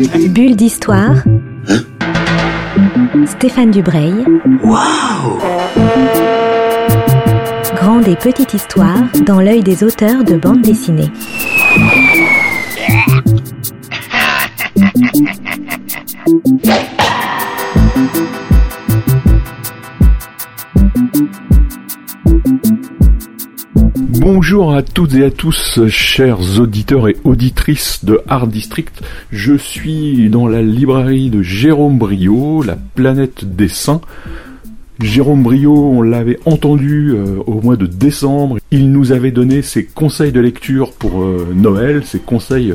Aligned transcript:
Bulle 0.00 0.54
d'histoire. 0.54 1.24
Stéphane 3.26 3.72
Dubreuil. 3.72 4.14
Waouh 4.62 5.40
Grande 7.74 8.06
et 8.06 8.14
petite 8.14 8.54
histoire 8.54 9.02
dans 9.26 9.40
l'œil 9.40 9.64
des 9.64 9.82
auteurs 9.82 10.22
de 10.22 10.36
bande 10.36 10.62
dessinée. 10.62 11.10
Bonjour 24.20 24.74
à 24.74 24.82
toutes 24.82 25.14
et 25.14 25.24
à 25.24 25.30
tous, 25.30 25.78
chers 25.86 26.58
auditeurs 26.58 27.06
et 27.08 27.16
auditrices 27.22 28.04
de 28.04 28.20
Art 28.26 28.48
District. 28.48 29.00
Je 29.30 29.54
suis 29.54 30.28
dans 30.28 30.48
la 30.48 30.60
librairie 30.60 31.30
de 31.30 31.40
Jérôme 31.40 31.98
Brio, 31.98 32.64
La 32.64 32.76
planète 32.96 33.44
des 33.44 33.68
saints. 33.68 34.00
Jérôme 35.00 35.44
Brio, 35.44 35.72
on 35.72 36.02
l'avait 36.02 36.40
entendu 36.46 37.12
euh, 37.12 37.36
au 37.46 37.60
mois 37.60 37.76
de 37.76 37.86
décembre. 37.86 38.58
Il 38.72 38.90
nous 38.90 39.12
avait 39.12 39.30
donné 39.30 39.62
ses 39.62 39.84
conseils 39.84 40.32
de 40.32 40.40
lecture 40.40 40.94
pour 40.94 41.22
euh, 41.22 41.46
Noël, 41.54 42.02
ses 42.04 42.18
conseils 42.18 42.74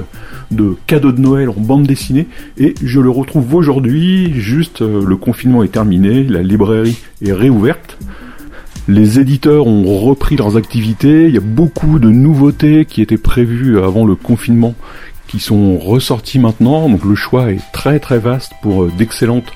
de 0.49 0.77
cadeaux 0.87 1.11
de 1.11 1.19
Noël 1.19 1.49
en 1.49 1.59
bande 1.59 1.85
dessinée. 1.85 2.27
Et 2.57 2.73
je 2.81 3.01
le 3.01 3.09
retrouve 3.09 3.53
aujourd'hui, 3.53 4.31
juste 4.33 4.81
euh, 4.81 5.03
le 5.05 5.17
confinement 5.17 5.61
est 5.61 5.73
terminé, 5.73 6.23
la 6.23 6.41
librairie 6.41 6.99
est 7.21 7.33
réouverte. 7.33 7.97
Les 8.89 9.19
éditeurs 9.19 9.65
ont 9.65 9.99
repris 9.99 10.35
leurs 10.35 10.57
activités, 10.57 11.27
il 11.27 11.33
y 11.33 11.37
a 11.37 11.41
beaucoup 11.41 11.99
de 11.99 12.09
nouveautés 12.09 12.83
qui 12.83 13.01
étaient 13.01 13.17
prévues 13.17 13.79
avant 13.79 14.05
le 14.05 14.15
confinement 14.15 14.75
qui 15.27 15.39
sont 15.39 15.77
ressorties 15.77 16.37
maintenant, 16.37 16.89
donc 16.89 17.05
le 17.05 17.15
choix 17.15 17.51
est 17.51 17.61
très 17.71 17.99
très 17.99 18.19
vaste 18.19 18.51
pour 18.61 18.87
d'excellentes 18.87 19.53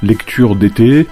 lectures 0.00 0.54
d'été. 0.54 1.08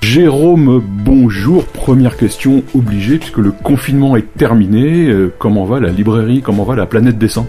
Jérôme, 0.00 0.80
bonjour. 0.80 1.64
Première 1.66 2.16
question 2.16 2.62
obligée 2.72 3.18
puisque 3.18 3.38
le 3.38 3.50
confinement 3.50 4.16
est 4.16 4.32
terminé. 4.36 5.08
Euh, 5.08 5.34
comment 5.40 5.64
va 5.64 5.80
la 5.80 5.90
librairie? 5.90 6.40
Comment 6.40 6.62
va 6.62 6.76
la 6.76 6.86
planète 6.86 7.18
des 7.18 7.26
saints? 7.26 7.48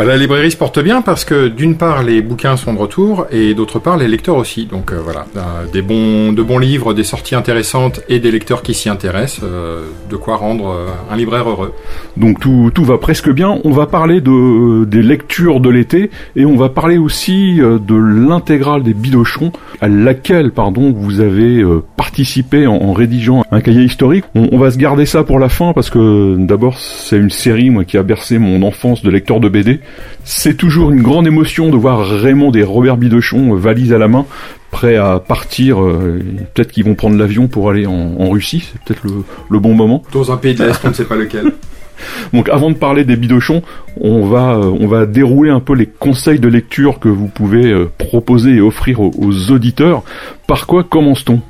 Bah, 0.00 0.06
la 0.06 0.16
librairie 0.16 0.50
se 0.50 0.56
porte 0.56 0.78
bien 0.78 1.02
parce 1.02 1.26
que 1.26 1.48
d'une 1.48 1.76
part 1.76 2.02
les 2.02 2.22
bouquins 2.22 2.56
sont 2.56 2.72
de 2.72 2.78
retour 2.78 3.26
et 3.30 3.52
d'autre 3.52 3.78
part 3.78 3.98
les 3.98 4.08
lecteurs 4.08 4.36
aussi. 4.36 4.64
Donc 4.64 4.92
euh, 4.92 4.98
voilà, 4.98 5.26
euh, 5.36 5.66
des 5.70 5.82
bons, 5.82 6.32
de 6.32 6.42
bons 6.42 6.56
livres, 6.56 6.94
des 6.94 7.04
sorties 7.04 7.34
intéressantes 7.34 8.00
et 8.08 8.18
des 8.18 8.30
lecteurs 8.30 8.62
qui 8.62 8.72
s'y 8.72 8.88
intéressent, 8.88 9.44
euh, 9.44 9.84
de 10.08 10.16
quoi 10.16 10.36
rendre 10.36 10.74
un 11.10 11.16
libraire 11.16 11.50
heureux. 11.50 11.74
Donc 12.16 12.40
tout, 12.40 12.70
tout 12.72 12.84
va 12.84 12.96
presque 12.96 13.30
bien. 13.30 13.58
On 13.64 13.72
va 13.72 13.84
parler 13.84 14.22
de, 14.22 14.86
des 14.86 15.02
lectures 15.02 15.60
de 15.60 15.68
l'été 15.68 16.10
et 16.34 16.46
on 16.46 16.56
va 16.56 16.70
parler 16.70 16.96
aussi 16.96 17.56
de 17.58 17.94
l'intégrale 17.94 18.82
des 18.82 18.94
Bidochons 18.94 19.52
à 19.82 19.88
laquelle 19.88 20.50
pardon 20.52 20.94
vous 20.96 21.20
avez 21.20 21.62
participé 21.98 22.66
en, 22.66 22.94
rédigeant 22.94 23.44
un 23.50 23.60
cahier 23.60 23.82
historique. 23.82 24.24
On, 24.34 24.48
on, 24.52 24.58
va 24.58 24.70
se 24.70 24.78
garder 24.78 25.04
ça 25.04 25.24
pour 25.24 25.38
la 25.38 25.50
fin 25.50 25.74
parce 25.74 25.90
que 25.90 26.36
d'abord 26.38 26.78
c'est 26.78 27.18
une 27.18 27.28
série 27.28 27.68
moi 27.68 27.84
qui 27.84 27.98
a 27.98 28.02
bercé 28.02 28.38
mon 28.38 28.62
enfance 28.62 29.02
de 29.02 29.10
lecteur 29.10 29.40
de 29.40 29.50
BD 29.50 29.80
c'est 30.24 30.56
toujours 30.56 30.90
une 30.90 31.02
grande 31.02 31.26
émotion 31.26 31.70
de 31.70 31.76
voir 31.76 32.06
Raymond 32.06 32.52
et 32.52 32.62
Robert 32.62 32.96
Bidochon, 32.96 33.54
euh, 33.54 33.56
valise 33.56 33.92
à 33.92 33.98
la 33.98 34.08
main, 34.08 34.26
prêts 34.70 34.96
à 34.96 35.18
partir. 35.18 35.82
Euh, 35.82 36.22
peut-être 36.54 36.72
qu'ils 36.72 36.84
vont 36.84 36.94
prendre 36.94 37.16
l'avion 37.16 37.48
pour 37.48 37.70
aller 37.70 37.86
en, 37.86 38.30
Russie, 38.30 38.64
c'est 38.70 38.80
peut-être 38.82 39.02
le, 39.50 39.58
bon 39.58 39.74
moment. 39.74 40.02
Dans 40.12 40.30
un 40.30 40.36
pays 40.36 40.54
de 40.54 40.64
l'Est, 40.64 40.80
on 40.84 40.88
ne 40.88 40.94
sait 40.94 41.04
pas 41.04 41.16
lequel. 41.16 41.52
Donc 42.32 42.48
avant 42.48 42.70
de 42.70 42.76
parler 42.76 43.04
des 43.04 43.16
bidochons, 43.16 43.62
on 44.00 44.24
va, 44.26 44.54
euh, 44.54 44.72
on 44.80 44.86
va 44.86 45.04
dérouler 45.04 45.50
un 45.50 45.60
peu 45.60 45.74
les 45.74 45.86
conseils 45.86 46.38
de 46.38 46.48
lecture 46.48 46.98
que 46.98 47.08
vous 47.08 47.26
pouvez 47.26 47.74
proposer 47.98 48.52
et 48.52 48.60
offrir 48.60 49.00
aux 49.00 49.50
auditeurs. 49.50 50.02
Par 50.46 50.66
quoi 50.66 50.84
commence-t-on? 50.84 51.40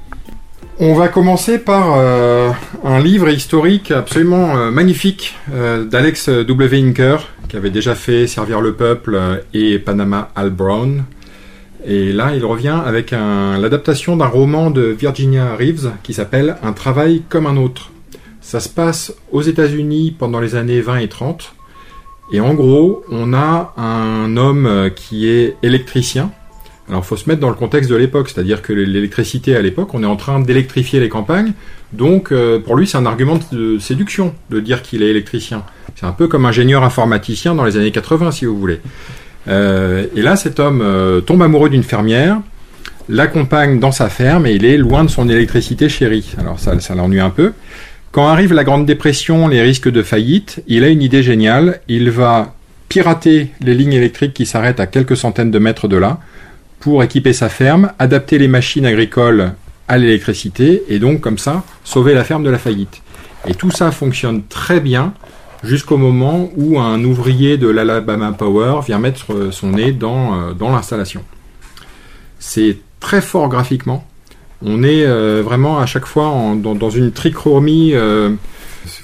On 0.83 0.95
va 0.95 1.09
commencer 1.09 1.59
par 1.59 1.98
euh, 1.98 2.50
un 2.83 3.00
livre 3.00 3.28
historique 3.28 3.91
absolument 3.91 4.56
euh, 4.56 4.71
magnifique 4.71 5.37
euh, 5.53 5.84
d'Alex 5.84 6.31
W. 6.31 6.78
Inker, 6.78 7.28
qui 7.49 7.56
avait 7.56 7.69
déjà 7.69 7.94
fait 7.94 8.27
Servir 8.27 8.62
le 8.62 8.72
peuple 8.72 9.43
et 9.53 9.78
Panama 9.78 10.31
Al 10.34 10.49
Brown. 10.49 11.04
Et 11.84 12.15
là, 12.15 12.34
il 12.34 12.44
revient 12.44 12.78
avec 12.84 13.10
l'adaptation 13.10 14.16
d'un 14.16 14.27
roman 14.27 14.71
de 14.71 14.82
Virginia 14.82 15.56
Reeves 15.56 15.93
qui 16.03 16.12
s'appelle 16.12 16.56
Un 16.62 16.72
travail 16.72 17.22
comme 17.28 17.47
un 17.47 17.56
autre. 17.56 17.91
Ça 18.41 18.60
se 18.60 18.69
passe 18.69 19.15
aux 19.33 19.41
États-Unis 19.43 20.15
pendant 20.19 20.41
les 20.41 20.56
années 20.56 20.83
20 20.83 20.99
et 20.99 21.09
30. 21.09 21.54
Et 22.33 22.41
en 22.41 22.53
gros, 22.53 23.03
on 23.10 23.33
a 23.33 23.72
un 23.78 24.37
homme 24.37 24.91
qui 24.94 25.28
est 25.28 25.56
électricien, 25.62 26.31
alors, 26.91 27.06
faut 27.06 27.17
se 27.17 27.28
mettre 27.28 27.41
dans 27.41 27.49
le 27.49 27.55
contexte 27.55 27.89
de 27.89 27.95
l'époque, 27.95 28.28
c'est-à-dire 28.28 28.62
que 28.62 28.73
l'électricité 28.73 29.55
à 29.55 29.62
l'époque, 29.62 29.95
on 29.95 30.03
est 30.03 30.06
en 30.06 30.17
train 30.17 30.41
d'électrifier 30.41 30.99
les 30.99 31.09
campagnes. 31.09 31.53
Donc, 31.93 32.33
euh, 32.33 32.59
pour 32.59 32.75
lui, 32.75 32.89
c'est 32.89 32.99
un 32.99 33.06
argument 33.06 33.39
de 33.53 33.78
séduction 33.78 34.34
de 34.51 34.59
dire 34.59 34.83
qu'il 34.83 35.05
est 35.05 35.09
électricien. 35.09 35.62
C'est 35.95 36.06
un 36.06 36.12
peu 36.12 36.27
comme 36.27 36.47
ingénieur 36.47 36.83
informaticien 36.83 37.55
dans 37.55 37.65
les 37.65 37.77
années 37.77 37.93
80, 37.93 38.33
si 38.33 38.45
vous 38.45 38.59
voulez. 38.59 38.81
Euh, 39.47 40.06
et 40.17 40.23
là, 40.23 40.34
cet 40.34 40.59
homme 40.59 40.81
euh, 40.83 41.21
tombe 41.21 41.43
amoureux 41.43 41.71
d'une 41.71 41.84
fermière, 41.84 42.41
l'accompagne 43.09 43.78
dans 43.78 43.93
sa 43.93 44.09
ferme 44.09 44.47
et 44.47 44.53
il 44.53 44.65
est 44.65 44.77
loin 44.77 45.05
de 45.05 45.11
son 45.11 45.28
électricité 45.28 45.89
chérie. 45.89 46.34
Alors, 46.39 46.59
ça, 46.59 46.78
ça 46.81 46.97
l'ennuie 46.97 47.21
un 47.21 47.31
peu. 47.31 47.53
Quand 48.11 48.27
arrive 48.27 48.53
la 48.53 48.65
Grande 48.65 48.84
Dépression, 48.84 49.47
les 49.47 49.62
risques 49.62 49.89
de 49.89 50.03
faillite, 50.03 50.61
il 50.67 50.83
a 50.83 50.89
une 50.89 51.03
idée 51.03 51.22
géniale. 51.22 51.81
Il 51.87 52.11
va 52.11 52.57
pirater 52.89 53.53
les 53.61 53.75
lignes 53.75 53.93
électriques 53.93 54.34
qui 54.34 54.45
s'arrêtent 54.45 54.81
à 54.81 54.89
quelques 54.89 55.17
centaines 55.17 55.53
de 55.53 55.59
mètres 55.61 55.87
de 55.87 55.97
là 55.97 56.19
pour 56.80 57.02
équiper 57.02 57.32
sa 57.32 57.48
ferme, 57.48 57.92
adapter 57.98 58.38
les 58.38 58.48
machines 58.48 58.86
agricoles 58.86 59.52
à 59.86 59.98
l'électricité 59.98 60.82
et 60.88 60.98
donc 60.98 61.20
comme 61.20 61.38
ça 61.38 61.62
sauver 61.84 62.14
la 62.14 62.24
ferme 62.24 62.42
de 62.42 62.50
la 62.50 62.58
faillite. 62.58 63.02
Et 63.46 63.54
tout 63.54 63.70
ça 63.70 63.91
fonctionne 63.92 64.42
très 64.48 64.80
bien 64.80 65.12
jusqu'au 65.62 65.98
moment 65.98 66.50
où 66.56 66.78
un 66.78 67.04
ouvrier 67.04 67.58
de 67.58 67.68
l'Alabama 67.68 68.32
Power 68.32 68.80
vient 68.86 68.98
mettre 68.98 69.50
son 69.50 69.72
nez 69.72 69.92
dans, 69.92 70.34
euh, 70.34 70.52
dans 70.52 70.70
l'installation. 70.70 71.22
C'est 72.38 72.78
très 72.98 73.20
fort 73.20 73.48
graphiquement. 73.48 74.06
On 74.62 74.82
est 74.82 75.04
euh, 75.04 75.42
vraiment 75.44 75.78
à 75.78 75.86
chaque 75.86 76.06
fois 76.06 76.54
dans, 76.56 76.91
une 76.91 77.12
trichromie, 77.12 77.92
euh, 77.94 78.30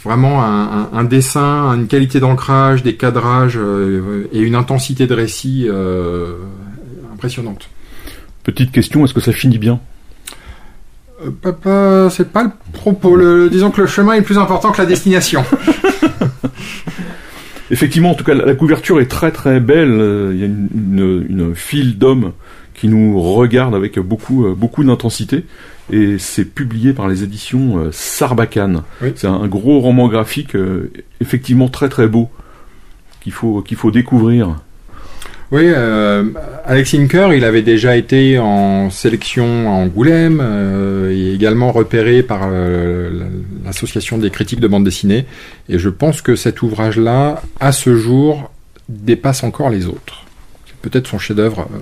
vraiment 0.04 0.42
un, 0.42 1.04
dessin, 1.04 1.74
une 1.74 1.86
qualité 1.86 2.20
d'ancrage, 2.20 2.82
des 2.82 2.96
cadrages 2.96 3.58
et 4.32 4.38
une 4.38 4.54
intensité 4.54 5.06
de 5.06 5.14
récit 5.14 5.68
impressionnante. 7.26 7.68
Petite 8.44 8.70
question, 8.70 9.04
est-ce 9.04 9.14
que 9.14 9.20
ça 9.20 9.32
finit 9.32 9.58
bien? 9.58 9.80
Euh, 11.24 11.30
Papa, 11.30 12.08
c'est 12.10 12.30
pas 12.30 12.44
le 12.44 12.50
propos. 12.72 13.18
disons 13.48 13.70
que 13.70 13.80
le 13.80 13.86
chemin 13.86 14.14
est 14.14 14.22
plus 14.22 14.38
important 14.38 14.70
que 14.70 14.80
la 14.80 14.86
destination. 14.86 15.44
Effectivement, 17.72 18.12
en 18.12 18.14
tout 18.14 18.22
cas, 18.22 18.34
la, 18.34 18.54
couverture 18.54 19.00
est 19.00 19.06
très 19.06 19.32
très 19.32 19.58
belle. 19.58 19.90
Euh, 19.90 20.30
il 20.32 20.40
y 20.40 20.44
a 20.44 20.46
une, 20.46 21.52
file 21.56 21.98
d'hommes 21.98 22.32
qui 22.74 22.86
nous 22.86 23.20
regardent 23.20 23.74
avec 23.74 23.98
beaucoup 23.98 24.46
euh, 24.46 24.54
beaucoup 24.54 24.84
d'intensité. 24.84 25.44
Et 25.90 26.18
c'est 26.18 26.44
publié 26.44 26.92
par 26.92 27.08
les 27.08 27.24
éditions 27.24 27.90
Sarbacane. 27.92 28.82
C'est 29.14 29.26
un, 29.26 29.46
gros 29.46 29.80
roman 29.80 30.08
graphique, 30.08 30.56
effectivement 31.20 31.68
très 31.68 31.88
très 31.88 32.08
beau, 32.08 32.28
qu'il 33.20 33.32
faut 33.32 33.62
qu'il 33.62 33.76
faut 33.76 33.92
découvrir. 33.92 34.56
Oui, 35.52 35.62
euh, 35.64 36.24
Alex 36.64 36.94
Inker, 36.94 37.32
il 37.32 37.44
avait 37.44 37.62
déjà 37.62 37.96
été 37.96 38.38
en 38.40 38.90
sélection 38.90 39.70
à 39.70 39.74
Angoulême, 39.74 40.40
euh, 40.42 41.12
et 41.12 41.32
également 41.32 41.70
repéré 41.70 42.24
par 42.24 42.48
euh, 42.50 43.28
l'association 43.64 44.18
des 44.18 44.30
critiques 44.30 44.58
de 44.58 44.66
bande 44.66 44.82
dessinée. 44.82 45.24
Et 45.68 45.78
je 45.78 45.88
pense 45.88 46.20
que 46.20 46.34
cet 46.34 46.62
ouvrage-là, 46.62 47.42
à 47.60 47.70
ce 47.70 47.96
jour, 47.96 48.50
dépasse 48.88 49.44
encore 49.44 49.70
les 49.70 49.86
autres. 49.86 50.24
C'est 50.66 50.90
peut-être 50.90 51.06
son 51.06 51.18
chef-d'œuvre 51.18 51.60
euh, 51.60 51.78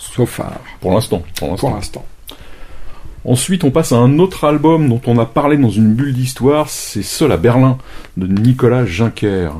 sauf 0.00 0.40
Pour 0.80 0.92
l'instant. 0.92 1.22
Pour 1.38 1.70
l'instant. 1.70 2.04
Ensuite, 3.24 3.62
on 3.62 3.70
passe 3.70 3.92
à 3.92 3.96
un 3.96 4.18
autre 4.18 4.44
album 4.44 4.88
dont 4.88 5.00
on 5.06 5.18
a 5.18 5.24
parlé 5.24 5.56
dans 5.56 5.70
une 5.70 5.94
bulle 5.94 6.12
d'histoire, 6.12 6.68
c'est 6.68 7.02
Seul 7.02 7.30
à 7.30 7.36
Berlin, 7.36 7.78
de 8.16 8.26
Nicolas 8.26 8.84
Juncker. 8.84 9.50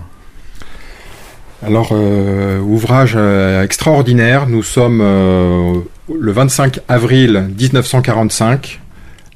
Alors, 1.62 1.90
euh, 1.92 2.58
ouvrage 2.60 3.14
euh, 3.16 3.62
extraordinaire. 3.62 4.46
Nous 4.48 4.62
sommes 4.62 5.00
euh, 5.02 5.80
le 6.14 6.32
25 6.32 6.80
avril 6.88 7.48
1945. 7.58 8.80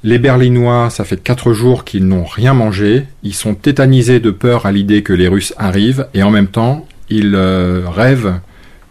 Les 0.04 0.18
Berlinois, 0.18 0.90
ça 0.90 1.04
fait 1.04 1.22
quatre 1.22 1.52
jours 1.52 1.84
qu'ils 1.84 2.06
n'ont 2.06 2.24
rien 2.24 2.54
mangé. 2.54 3.04
Ils 3.22 3.34
sont 3.34 3.54
tétanisés 3.54 4.20
de 4.20 4.30
peur 4.30 4.66
à 4.66 4.72
l'idée 4.72 5.02
que 5.02 5.12
les 5.12 5.28
Russes 5.28 5.54
arrivent. 5.56 6.06
Et 6.14 6.22
en 6.22 6.30
même 6.30 6.48
temps, 6.48 6.86
ils 7.08 7.36
rêvent 7.36 8.34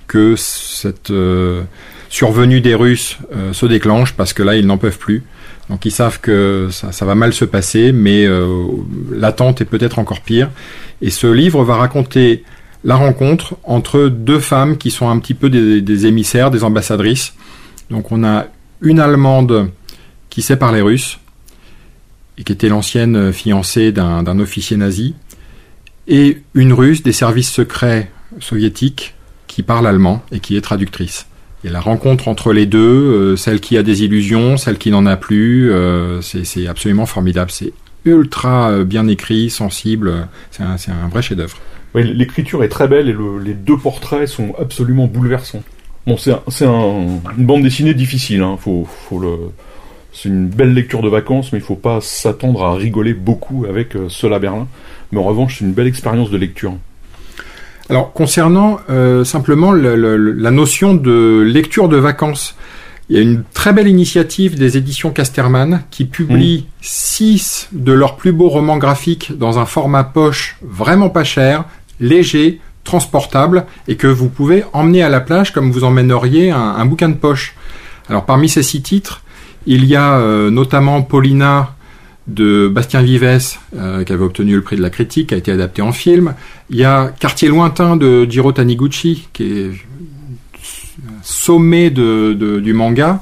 que 0.07 0.35
cette 0.35 1.13
survenue 2.09 2.59
des 2.59 2.75
Russes 2.75 3.19
se 3.53 3.65
déclenche 3.65 4.13
parce 4.13 4.33
que 4.33 4.43
là, 4.43 4.55
ils 4.57 4.67
n'en 4.67 4.77
peuvent 4.77 4.97
plus. 4.97 5.23
Donc 5.69 5.85
ils 5.85 5.91
savent 5.91 6.19
que 6.19 6.67
ça, 6.71 6.91
ça 6.91 7.05
va 7.05 7.15
mal 7.15 7.31
se 7.31 7.45
passer, 7.45 7.93
mais 7.93 8.27
l'attente 9.09 9.61
est 9.61 9.65
peut-être 9.65 9.99
encore 9.99 10.19
pire. 10.19 10.49
Et 11.01 11.09
ce 11.09 11.27
livre 11.27 11.63
va 11.63 11.77
raconter 11.77 12.43
la 12.83 12.95
rencontre 12.95 13.55
entre 13.63 14.07
deux 14.07 14.39
femmes 14.39 14.77
qui 14.77 14.91
sont 14.91 15.09
un 15.09 15.19
petit 15.19 15.33
peu 15.33 15.49
des, 15.49 16.05
émissaires, 16.05 16.51
des 16.51 16.63
ambassadrices. 16.63 17.33
Donc 17.89 18.11
on 18.11 18.23
a 18.23 18.45
une 18.81 18.99
Allemande 18.99 19.71
qui 20.29 20.41
sait 20.41 20.57
parler 20.57 20.81
russe, 20.81 21.19
et 22.37 22.43
qui 22.43 22.51
était 22.51 22.69
l'ancienne 22.69 23.33
fiancée 23.33 23.91
d'un 23.91 24.39
officier 24.39 24.77
nazi, 24.77 25.15
et 26.07 26.41
une 26.53 26.73
russe 26.73 27.03
des 27.03 27.11
services 27.11 27.51
secrets 27.51 28.11
soviétiques 28.39 29.15
qui 29.47 29.63
parle 29.63 29.87
allemand 29.87 30.21
et 30.31 30.39
qui 30.39 30.55
est 30.55 30.61
traductrice. 30.61 31.25
Et 31.63 31.69
la 31.69 31.79
rencontre 31.79 32.27
entre 32.27 32.53
les 32.53 32.65
deux, 32.65 32.79
euh, 32.79 33.35
celle 33.35 33.59
qui 33.59 33.77
a 33.77 33.83
des 33.83 34.03
illusions, 34.03 34.57
celle 34.57 34.77
qui 34.77 34.91
n'en 34.91 35.05
a 35.05 35.17
plus, 35.17 35.71
euh, 35.71 36.21
c'est 36.21 36.67
absolument 36.67 37.05
formidable. 37.05 37.49
C'est 37.51 37.73
ultra 38.05 38.69
euh, 38.69 38.83
bien 38.83 39.07
écrit, 39.07 39.49
sensible, 39.49 40.27
c'est 40.51 40.63
un, 40.63 41.07
vrai 41.09 41.21
chef-d'œuvre. 41.21 41.57
L'écriture 41.95 42.63
est 42.63 42.69
très 42.69 42.87
belle 42.87 43.09
et 43.09 43.15
les 43.43 43.53
deux 43.53 43.77
portraits 43.77 44.27
sont 44.27 44.53
absolument 44.59 45.07
bouleversants. 45.07 45.63
Bon, 46.05 46.15
c'est 46.17 46.65
une 46.65 47.19
bande 47.37 47.63
dessinée 47.63 47.93
difficile, 47.93 48.41
hein. 48.41 48.57
faut, 48.59 48.87
c'est 50.13 50.29
une 50.29 50.47
belle 50.47 50.73
lecture 50.73 51.01
de 51.01 51.09
vacances, 51.09 51.51
mais 51.51 51.59
il 51.59 51.61
ne 51.61 51.67
faut 51.67 51.75
pas 51.75 51.99
s'attendre 52.01 52.63
à 52.63 52.75
rigoler 52.75 53.13
beaucoup 53.13 53.65
avec 53.67 53.93
cela 54.09 54.39
Berlin. 54.39 54.67
Mais 55.11 55.19
en 55.19 55.23
revanche, 55.23 55.57
c'est 55.59 55.65
une 55.65 55.73
belle 55.73 55.87
expérience 55.87 56.29
de 56.29 56.37
lecture. 56.37 56.73
Alors, 57.89 58.11
concernant 58.11 58.79
euh, 58.89 59.23
simplement 59.23 59.71
la 59.71 60.51
notion 60.51 60.93
de 60.93 61.41
lecture 61.41 61.87
de 61.87 61.97
vacances, 61.97 62.55
il 63.09 63.15
y 63.15 63.19
a 63.19 63.21
une 63.21 63.43
très 63.53 63.71
belle 63.71 63.87
initiative 63.87 64.55
des 64.55 64.77
éditions 64.77 65.11
Casterman 65.11 65.83
qui 65.91 66.03
publie 66.03 66.65
six 66.81 67.69
de 67.71 67.93
leurs 67.93 68.17
plus 68.17 68.33
beaux 68.33 68.49
romans 68.49 68.77
graphiques 68.77 69.37
dans 69.37 69.59
un 69.59 69.65
format 69.65 70.03
poche 70.03 70.57
vraiment 70.61 71.09
pas 71.09 71.23
cher, 71.23 71.63
léger, 72.01 72.59
transportable 72.83 73.65
et 73.87 73.95
que 73.95 74.07
vous 74.07 74.27
pouvez 74.27 74.63
emmener 74.73 75.03
à 75.03 75.09
la 75.09 75.21
plage 75.21 75.53
comme 75.53 75.71
vous 75.71 75.85
emmèneriez 75.85 76.51
un, 76.51 76.85
bouquin 76.85 77.07
de 77.07 77.15
poche. 77.15 77.55
Alors 78.09 78.25
parmi 78.25 78.49
ces 78.49 78.63
six 78.63 78.81
titres, 78.81 79.21
il 79.65 79.85
y 79.85 79.95
a 79.95 80.17
euh, 80.17 80.49
notamment 80.49 81.01
Paulina 81.01 81.75
de 82.27 82.67
Bastien 82.67 83.01
Vives, 83.01 83.57
euh, 83.75 84.03
qui 84.03 84.11
avait 84.11 84.23
obtenu 84.23 84.55
le 84.55 84.61
prix 84.61 84.75
de 84.75 84.81
la 84.81 84.89
critique, 84.89 85.29
qui 85.29 85.33
a 85.33 85.37
été 85.37 85.51
adapté 85.51 85.81
en 85.81 85.93
film. 85.93 86.33
Il 86.69 86.75
y 86.75 86.83
a 86.83 87.13
Quartier 87.19 87.47
lointain 87.47 87.95
de 87.95 88.25
Jiro 88.29 88.51
Taniguchi, 88.51 89.29
qui 89.31 89.43
est 89.43 89.71
sommet 91.27 91.89
de, 91.89 92.59
du 92.59 92.73
manga. 92.73 93.21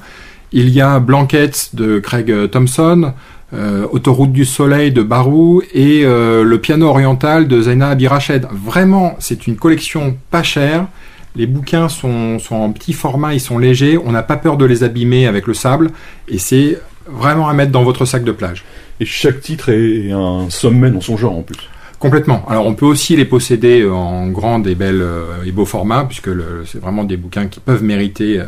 Il 0.51 0.69
y 0.69 0.79
a 0.79 0.99
Blankets 0.99 1.73
de 1.73 1.99
Craig 1.99 2.31
Thompson, 2.51 3.13
euh, 3.53 3.87
Autoroute 3.91 4.31
du 4.31 4.45
Soleil 4.45 4.91
de 4.91 5.01
Barou 5.01 5.61
et 5.73 6.01
euh, 6.03 6.43
Le 6.43 6.59
piano 6.59 6.87
oriental 6.87 7.47
de 7.47 7.61
Zaina 7.63 7.89
Abirached. 7.89 8.47
Vraiment, 8.51 9.15
c'est 9.19 9.47
une 9.47 9.55
collection 9.55 10.17
pas 10.29 10.43
chère. 10.43 10.87
Les 11.35 11.47
bouquins 11.47 11.89
sont, 11.89 12.39
sont 12.39 12.55
en 12.55 12.71
petit 12.71 12.93
format, 12.93 13.33
ils 13.33 13.41
sont 13.41 13.57
légers, 13.57 13.97
on 13.97 14.11
n'a 14.11 14.23
pas 14.23 14.37
peur 14.37 14.55
de 14.55 14.65
les 14.65 14.83
abîmer 14.83 15.27
avec 15.27 15.47
le 15.47 15.53
sable, 15.53 15.91
et 16.29 16.37
c'est 16.37 16.79
vraiment 17.07 17.49
à 17.49 17.53
mettre 17.53 17.73
dans 17.73 17.83
votre 17.83 18.05
sac 18.05 18.23
de 18.23 18.31
plage. 18.31 18.63
Et 19.01 19.05
chaque 19.05 19.41
titre 19.41 19.67
est 19.69 20.11
un 20.11 20.49
sommet 20.49 20.89
dans 20.89 21.01
son 21.01 21.17
genre 21.17 21.37
en 21.37 21.41
plus. 21.41 21.69
Complètement. 22.05 22.45
Alors 22.47 22.67
on 22.67 22.75
peut 22.75 22.85
aussi 22.85 23.15
les 23.15 23.25
posséder 23.25 23.83
en 23.89 24.27
grand 24.27 24.61
et 24.67 24.75
belles 24.75 25.01
euh, 25.01 25.43
et 25.43 25.51
beaux 25.51 25.65
formats, 25.65 26.05
puisque 26.05 26.29
c'est 26.67 26.79
vraiment 26.79 27.03
des 27.03 27.17
bouquins 27.17 27.47
qui 27.47 27.59
peuvent 27.59 27.81
mériter 27.81 28.41
euh, 28.41 28.45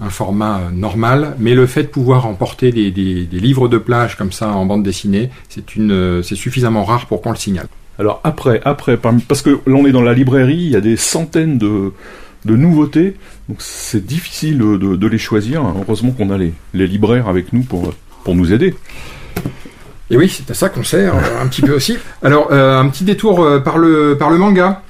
un, 0.00 0.08
format 0.08 0.60
euh, 0.60 0.70
normal. 0.72 1.36
Mais 1.38 1.54
le 1.54 1.66
fait 1.66 1.82
de 1.82 1.88
pouvoir 1.88 2.24
emporter 2.26 2.72
des, 2.72 3.28
livres 3.30 3.68
de 3.68 3.76
plage 3.76 4.16
comme 4.16 4.32
ça 4.32 4.48
en 4.48 4.64
bande 4.64 4.82
dessinée, 4.82 5.28
c'est 5.50 6.34
suffisamment 6.34 6.84
rare 6.84 7.04
pour 7.08 7.20
qu'on 7.20 7.32
le 7.32 7.36
signale. 7.36 7.68
Alors 7.98 8.22
après, 8.24 8.62
après, 8.64 8.96
parce 8.96 9.42
que 9.42 9.50
là 9.50 9.74
on 9.74 9.84
est 9.84 9.92
dans 9.92 10.00
la 10.00 10.14
librairie, 10.14 10.54
il 10.54 10.70
y 10.70 10.76
a 10.76 10.80
des 10.80 10.96
centaines 10.96 11.58
de, 11.58 11.92
nouveautés, 12.46 13.16
donc 13.50 13.60
c'est 13.60 14.06
difficile 14.06 14.56
de, 14.56 15.06
les 15.06 15.18
choisir. 15.18 15.62
Heureusement 15.86 16.12
qu'on 16.12 16.30
a 16.30 16.38
les, 16.38 16.54
libraires 16.72 17.28
avec 17.28 17.52
nous 17.52 17.64
pour 17.64 17.92
nous 18.34 18.50
aider. 18.50 18.74
Et 20.10 20.16
oui, 20.16 20.28
c'est 20.28 20.50
à 20.50 20.54
ça 20.54 20.68
qu'on 20.68 20.82
sert 20.82 21.14
un 21.40 21.46
petit 21.46 21.62
peu 21.62 21.72
aussi. 21.72 21.96
Alors, 22.22 22.48
euh, 22.50 22.78
un 22.78 22.88
petit 22.88 23.04
détour 23.04 23.42
euh, 23.42 23.60
par 23.60 23.78
le 23.78 24.16
par 24.18 24.30
le 24.30 24.38
manga. 24.38 24.82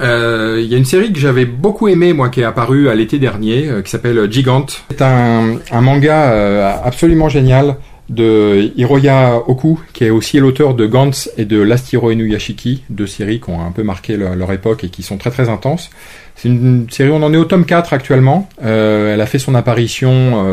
Euh, 0.00 0.60
il 0.62 0.70
y 0.70 0.74
a 0.74 0.78
une 0.78 0.84
série 0.84 1.12
que 1.12 1.18
j'avais 1.18 1.46
beaucoup 1.46 1.88
aimée, 1.88 2.12
moi, 2.12 2.28
qui 2.28 2.42
est 2.42 2.44
apparue 2.44 2.88
à 2.90 2.94
l'été 2.94 3.18
dernier, 3.18 3.70
qui 3.82 3.90
s'appelle 3.90 4.30
Gigant. 4.30 4.66
C'est 4.90 5.00
un, 5.00 5.56
un 5.70 5.80
manga 5.80 6.82
absolument 6.84 7.30
génial 7.30 7.76
de 8.10 8.72
Hiroya 8.76 9.38
Oku, 9.48 9.80
qui 9.94 10.04
est 10.04 10.10
aussi 10.10 10.38
l'auteur 10.38 10.74
de 10.74 10.86
Gantz 10.86 11.30
et 11.38 11.46
de 11.46 11.58
Last 11.58 11.92
Hero 11.94 12.10
Inuyashiki, 12.10 12.84
deux 12.90 13.06
séries 13.06 13.40
qui 13.40 13.48
ont 13.48 13.66
un 13.66 13.72
peu 13.72 13.82
marqué 13.82 14.18
leur, 14.18 14.52
époque 14.52 14.84
et 14.84 14.90
qui 14.90 15.02
sont 15.02 15.16
très 15.16 15.30
très 15.30 15.48
intenses. 15.48 15.88
C'est 16.34 16.48
une 16.48 16.86
série, 16.90 17.10
on 17.10 17.22
en 17.22 17.32
est 17.32 17.38
au 17.38 17.46
tome 17.46 17.64
4 17.64 17.94
actuellement. 17.94 18.50
elle 18.62 19.20
a 19.20 19.26
fait 19.26 19.38
son 19.38 19.54
apparition 19.54 20.44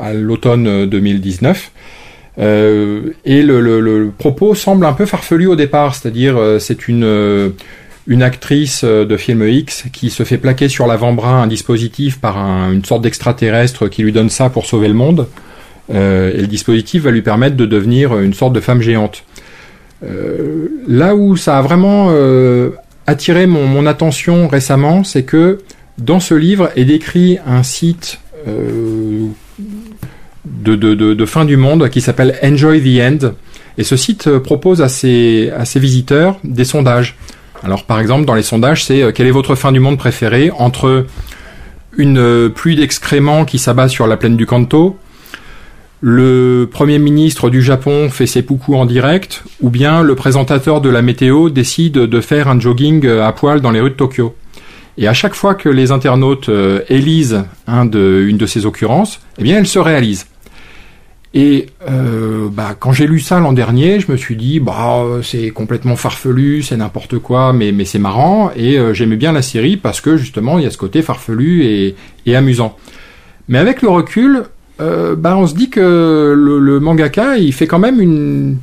à 0.00 0.14
l'automne 0.14 0.86
2019. 0.86 1.70
Euh, 2.38 3.14
et 3.24 3.42
le, 3.42 4.12
propos 4.16 4.54
semble 4.54 4.86
un 4.86 4.92
peu 4.92 5.06
farfelu 5.06 5.46
au 5.46 5.56
départ, 5.56 5.94
c'est-à-dire 5.94 6.36
euh, 6.36 6.58
c'est 6.58 6.88
une 6.88 7.04
euh, 7.04 7.50
une 8.06 8.22
actrice 8.22 8.84
de 8.84 9.16
film 9.18 9.46
X 9.46 9.84
qui 9.92 10.08
se 10.08 10.22
fait 10.22 10.38
plaquer 10.38 10.70
sur 10.70 10.86
l'avant-bras 10.86 11.42
un 11.42 11.46
dispositif 11.46 12.18
par 12.18 12.38
une 12.38 12.82
sorte 12.82 13.02
d'extraterrestre 13.02 13.86
qui 13.88 14.02
lui 14.02 14.12
donne 14.12 14.30
ça 14.30 14.48
pour 14.48 14.64
sauver 14.64 14.88
le 14.88 14.94
monde. 14.94 15.26
Et 15.90 15.92
le 16.40 16.46
dispositif 16.46 17.02
va 17.02 17.10
lui 17.10 17.20
permettre 17.20 17.54
de 17.54 17.66
devenir 17.66 18.18
une 18.18 18.32
sorte 18.32 18.54
de 18.54 18.60
femme 18.60 18.80
géante. 18.80 19.24
Là 20.00 21.14
où 21.14 21.36
ça 21.36 21.58
a 21.58 21.60
vraiment 21.60 22.10
attiré 23.06 23.46
mon, 23.46 23.84
attention 23.84 24.48
récemment, 24.48 25.04
c'est 25.04 25.24
que 25.24 25.58
dans 25.98 26.18
ce 26.18 26.32
livre 26.32 26.70
est 26.76 26.86
décrit 26.86 27.36
un 27.46 27.62
site 27.62 28.20
de, 30.58 31.24
fin 31.26 31.44
du 31.44 31.56
monde 31.56 31.88
qui 31.88 32.00
s'appelle 32.00 32.38
Enjoy 32.42 32.80
the 32.80 33.00
End. 33.00 33.32
Et 33.76 33.84
ce 33.84 33.96
site 33.96 34.26
euh, 34.26 34.40
propose 34.40 34.82
à 34.82 34.88
ses, 34.88 35.50
à 35.56 35.64
ses 35.64 35.78
visiteurs 35.78 36.38
des 36.42 36.64
sondages. 36.64 37.16
Alors 37.62 37.84
par 37.84 38.00
exemple, 38.00 38.24
dans 38.24 38.34
les 38.34 38.42
sondages, 38.42 38.84
c'est 38.84 39.02
euh, 39.02 39.12
quelle 39.12 39.28
est 39.28 39.32
votre 39.32 39.54
fin 39.54 39.72
du 39.72 39.78
monde 39.78 39.98
préférée 39.98 40.50
entre 40.58 41.06
une 41.96 42.18
euh, 42.18 42.48
pluie 42.48 42.74
d'excréments 42.74 43.44
qui 43.44 43.58
s'abat 43.58 43.88
sur 43.88 44.06
la 44.06 44.16
plaine 44.16 44.36
du 44.36 44.46
Kanto, 44.46 44.98
le 46.00 46.68
Premier 46.70 46.98
ministre 47.00 47.50
du 47.50 47.60
Japon 47.60 48.08
fait 48.08 48.26
ses 48.26 48.42
poucous 48.42 48.76
en 48.76 48.86
direct, 48.86 49.42
ou 49.60 49.70
bien 49.70 50.02
le 50.02 50.14
présentateur 50.14 50.80
de 50.80 50.88
la 50.88 51.02
météo 51.02 51.48
décide 51.50 51.94
de 51.94 52.20
faire 52.20 52.46
un 52.46 52.60
jogging 52.60 53.04
à 53.08 53.32
poil 53.32 53.60
dans 53.60 53.72
les 53.72 53.80
rues 53.80 53.90
de 53.90 53.96
Tokyo. 53.96 54.36
Et 54.96 55.08
à 55.08 55.12
chaque 55.12 55.34
fois 55.34 55.56
que 55.56 55.68
les 55.68 55.90
internautes 55.90 56.50
élisent 56.88 57.42
une 57.66 58.36
de 58.36 58.46
ces 58.46 58.64
occurrences, 58.64 59.20
eh 59.38 59.42
bien, 59.42 59.58
elle 59.58 59.66
se 59.66 59.80
réalise. 59.80 60.26
Et 61.34 61.66
euh, 61.88 62.48
bah, 62.50 62.74
quand 62.78 62.92
j'ai 62.92 63.06
lu 63.06 63.20
ça 63.20 63.38
l'an 63.38 63.52
dernier, 63.52 64.00
je 64.00 64.10
me 64.10 64.16
suis 64.16 64.36
dit 64.36 64.60
bah 64.60 65.04
c'est 65.22 65.50
complètement 65.50 65.96
farfelu, 65.96 66.62
c'est 66.62 66.76
n'importe 66.76 67.18
quoi, 67.18 67.52
mais 67.52 67.70
mais 67.72 67.84
c'est 67.84 67.98
marrant. 67.98 68.50
Et 68.56 68.78
euh, 68.78 68.94
j'aimais 68.94 69.16
bien 69.16 69.32
la 69.32 69.42
série 69.42 69.76
parce 69.76 70.00
que 70.00 70.16
justement 70.16 70.58
il 70.58 70.64
y 70.64 70.66
a 70.66 70.70
ce 70.70 70.78
côté 70.78 71.02
farfelu 71.02 71.64
et, 71.64 71.96
et 72.24 72.34
amusant. 72.36 72.76
Mais 73.48 73.58
avec 73.58 73.82
le 73.82 73.88
recul, 73.88 74.44
euh, 74.80 75.16
bah 75.16 75.36
on 75.36 75.46
se 75.46 75.54
dit 75.54 75.68
que 75.68 76.34
le, 76.34 76.80
mangaka 76.80 77.36
il 77.36 77.52
fait 77.52 77.66
quand 77.66 77.78
même 77.78 78.00
une 78.00 78.56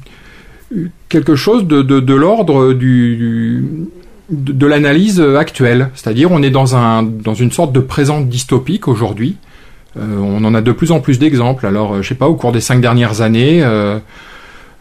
quelque 1.07 1.35
chose 1.35 1.67
de 1.67 1.83
de, 1.83 1.99
de 1.99 2.13
l'ordre 2.15 2.73
du, 2.73 3.87
de, 4.31 4.51
de 4.51 4.65
l'analyse 4.65 5.21
actuelle, 5.21 5.91
c'est-à-dire 5.93 6.31
on 6.31 6.41
est 6.41 6.49
dans 6.49 6.75
un 6.75 7.03
dans 7.03 7.35
une 7.35 7.51
sorte 7.51 7.73
de 7.73 7.79
présent 7.79 8.21
dystopique 8.21 8.87
aujourd'hui 8.87 9.37
on 9.97 10.43
en 10.43 10.53
a 10.53 10.61
de 10.61 10.71
plus 10.71 10.91
en 10.91 10.99
plus 10.99 11.19
d'exemples. 11.19 11.65
Alors, 11.65 11.95
euh, 11.95 12.01
je 12.01 12.09
sais 12.09 12.15
pas, 12.15 12.27
au 12.27 12.35
cours 12.35 12.51
des 12.51 12.61
cinq 12.61 12.81
dernières 12.81 13.21
années, 13.21 13.61
euh, 13.63 13.99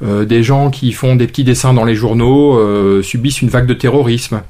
des 0.02 0.42
gens 0.42 0.71
qui 0.71 0.92
font 0.92 1.16
des 1.16 1.26
petits 1.26 1.44
dessins 1.44 1.73
dans 1.73 1.85
les 1.85 1.94
journaux 1.94 2.61
subissent 3.02 3.40
une 3.40 3.49
vague 3.49 3.66
de 3.66 3.75
terrorisme. 3.75 4.42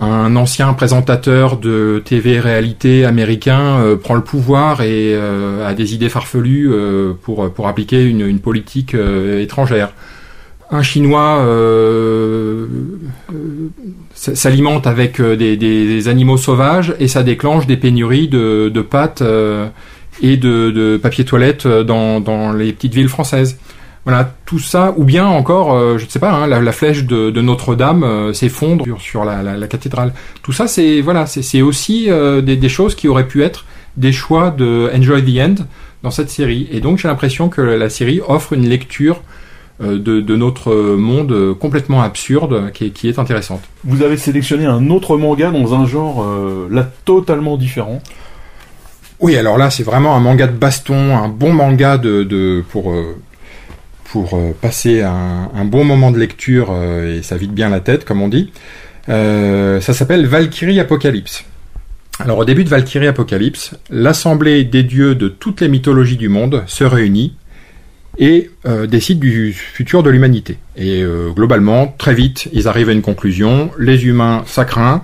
Un 0.00 0.34
ancien 0.34 0.72
présentateur 0.72 1.56
de 1.58 2.02
TV 2.04 2.40
réalité 2.40 3.04
américain 3.04 3.96
prend 4.02 4.14
le 4.14 4.24
pouvoir 4.24 4.80
et 4.80 5.14
a 5.14 5.72
des 5.74 5.94
idées 5.94 6.08
farfelues 6.08 6.72
pour, 7.22 7.68
appliquer 7.68 8.02
une, 8.02 8.40
politique 8.40 8.94
étrangère 8.94 9.92
un 10.72 10.82
Chinois 10.82 11.38
euh, 11.40 12.66
s'alimente 14.34 14.86
avec 14.86 15.20
euh, 15.20 15.36
des, 15.36 16.08
animaux 16.08 16.36
sauvages 16.36 16.94
et 17.00 17.08
ça 17.08 17.22
déclenche 17.22 17.66
des 17.66 17.76
pénuries 17.76 18.28
de, 18.28 18.70
pâtes 18.88 19.22
euh, 19.22 19.68
et 20.22 20.36
de, 20.36 20.98
papier 21.02 21.24
toilette 21.24 21.66
dans, 21.66 22.52
les 22.52 22.72
petites 22.72 22.94
villes 22.94 23.08
françaises. 23.08 23.58
Voilà, 24.04 24.34
tout 24.46 24.58
ça, 24.58 24.94
ou 24.96 25.04
bien 25.04 25.26
encore, 25.26 25.96
je 25.96 26.04
ne 26.04 26.10
sais 26.10 26.18
pas, 26.18 26.32
hein, 26.32 26.48
la, 26.48 26.72
flèche 26.72 27.04
de, 27.04 27.40
Notre-Dame 27.40 28.34
s'effondre 28.34 28.84
sur 28.98 29.24
la, 29.24 29.66
cathédrale. 29.68 30.12
Tout 30.42 30.50
ça, 30.52 30.66
c'est 30.66 31.00
voilà, 31.00 31.26
c'est 31.26 31.62
aussi 31.62 32.08
des, 32.42 32.68
choses 32.68 32.96
qui 32.96 33.06
auraient 33.06 33.28
pu 33.28 33.44
être 33.44 33.64
des 33.96 34.10
choix 34.10 34.50
de 34.50 34.90
Enjoy 34.92 35.22
the 35.22 35.38
End 35.38 35.54
dans 36.02 36.10
cette 36.10 36.30
série. 36.30 36.68
Et 36.72 36.80
donc 36.80 36.98
j'ai 36.98 37.06
l'impression 37.06 37.48
que 37.48 37.60
la 37.60 37.88
série 37.88 38.20
offre 38.26 38.54
une 38.54 38.68
lecture 38.68 39.22
de, 39.82 40.20
de, 40.20 40.36
notre 40.36 40.74
monde 40.96 41.56
complètement 41.58 42.02
absurde 42.02 42.70
qui 42.72 42.86
est, 42.86 42.90
qui 42.90 43.08
est, 43.08 43.18
intéressante. 43.18 43.62
Vous 43.84 44.02
avez 44.02 44.16
sélectionné 44.16 44.66
un 44.66 44.90
autre 44.90 45.16
manga 45.16 45.50
dans 45.50 45.74
un 45.74 45.86
genre 45.86 46.24
là 46.70 46.88
totalement 47.04 47.56
différent. 47.56 48.00
Oui, 49.20 49.36
alors 49.36 49.58
là 49.58 49.70
c'est 49.70 49.82
vraiment 49.82 50.16
un 50.16 50.20
manga 50.20 50.46
de 50.46 50.56
baston, 50.56 51.16
un 51.16 51.28
bon 51.28 51.52
manga 51.52 51.98
de, 51.98 52.22
de 52.22 52.64
pour 52.70 52.94
pour 54.04 54.38
passer 54.60 55.02
un, 55.02 55.50
un, 55.54 55.64
bon 55.64 55.84
moment 55.84 56.10
de 56.10 56.18
lecture 56.18 56.74
et 57.04 57.22
ça 57.22 57.36
vide 57.36 57.52
bien 57.52 57.68
la 57.68 57.80
tête 57.80 58.04
comme 58.04 58.22
on 58.22 58.28
dit. 58.28 58.52
ça 59.06 59.80
s'appelle 59.80 60.26
Valkyrie 60.26 60.80
Apocalypse. 60.80 61.44
Alors 62.18 62.38
au 62.38 62.44
début 62.44 62.62
de 62.62 62.68
Valkyrie 62.68 63.08
Apocalypse, 63.08 63.74
l'assemblée 63.90 64.64
des 64.64 64.82
dieux 64.82 65.14
de 65.14 65.28
toutes 65.28 65.60
les 65.60 65.68
mythologies 65.68 66.16
du 66.16 66.28
monde 66.28 66.62
se 66.66 66.84
réunit 66.84 67.34
et 68.22 68.50
euh, 68.66 68.86
décide 68.86 69.18
du 69.18 69.52
futur 69.52 70.04
de 70.04 70.08
l'humanité. 70.08 70.56
Et 70.76 71.02
euh, 71.02 71.30
globalement, 71.30 71.92
très 71.98 72.14
vite, 72.14 72.48
ils 72.52 72.68
arrivent 72.68 72.88
à 72.88 72.92
une 72.92 73.02
conclusion. 73.02 73.72
Les 73.80 74.06
humains, 74.06 74.44
ça 74.46 74.64
craint. 74.64 75.02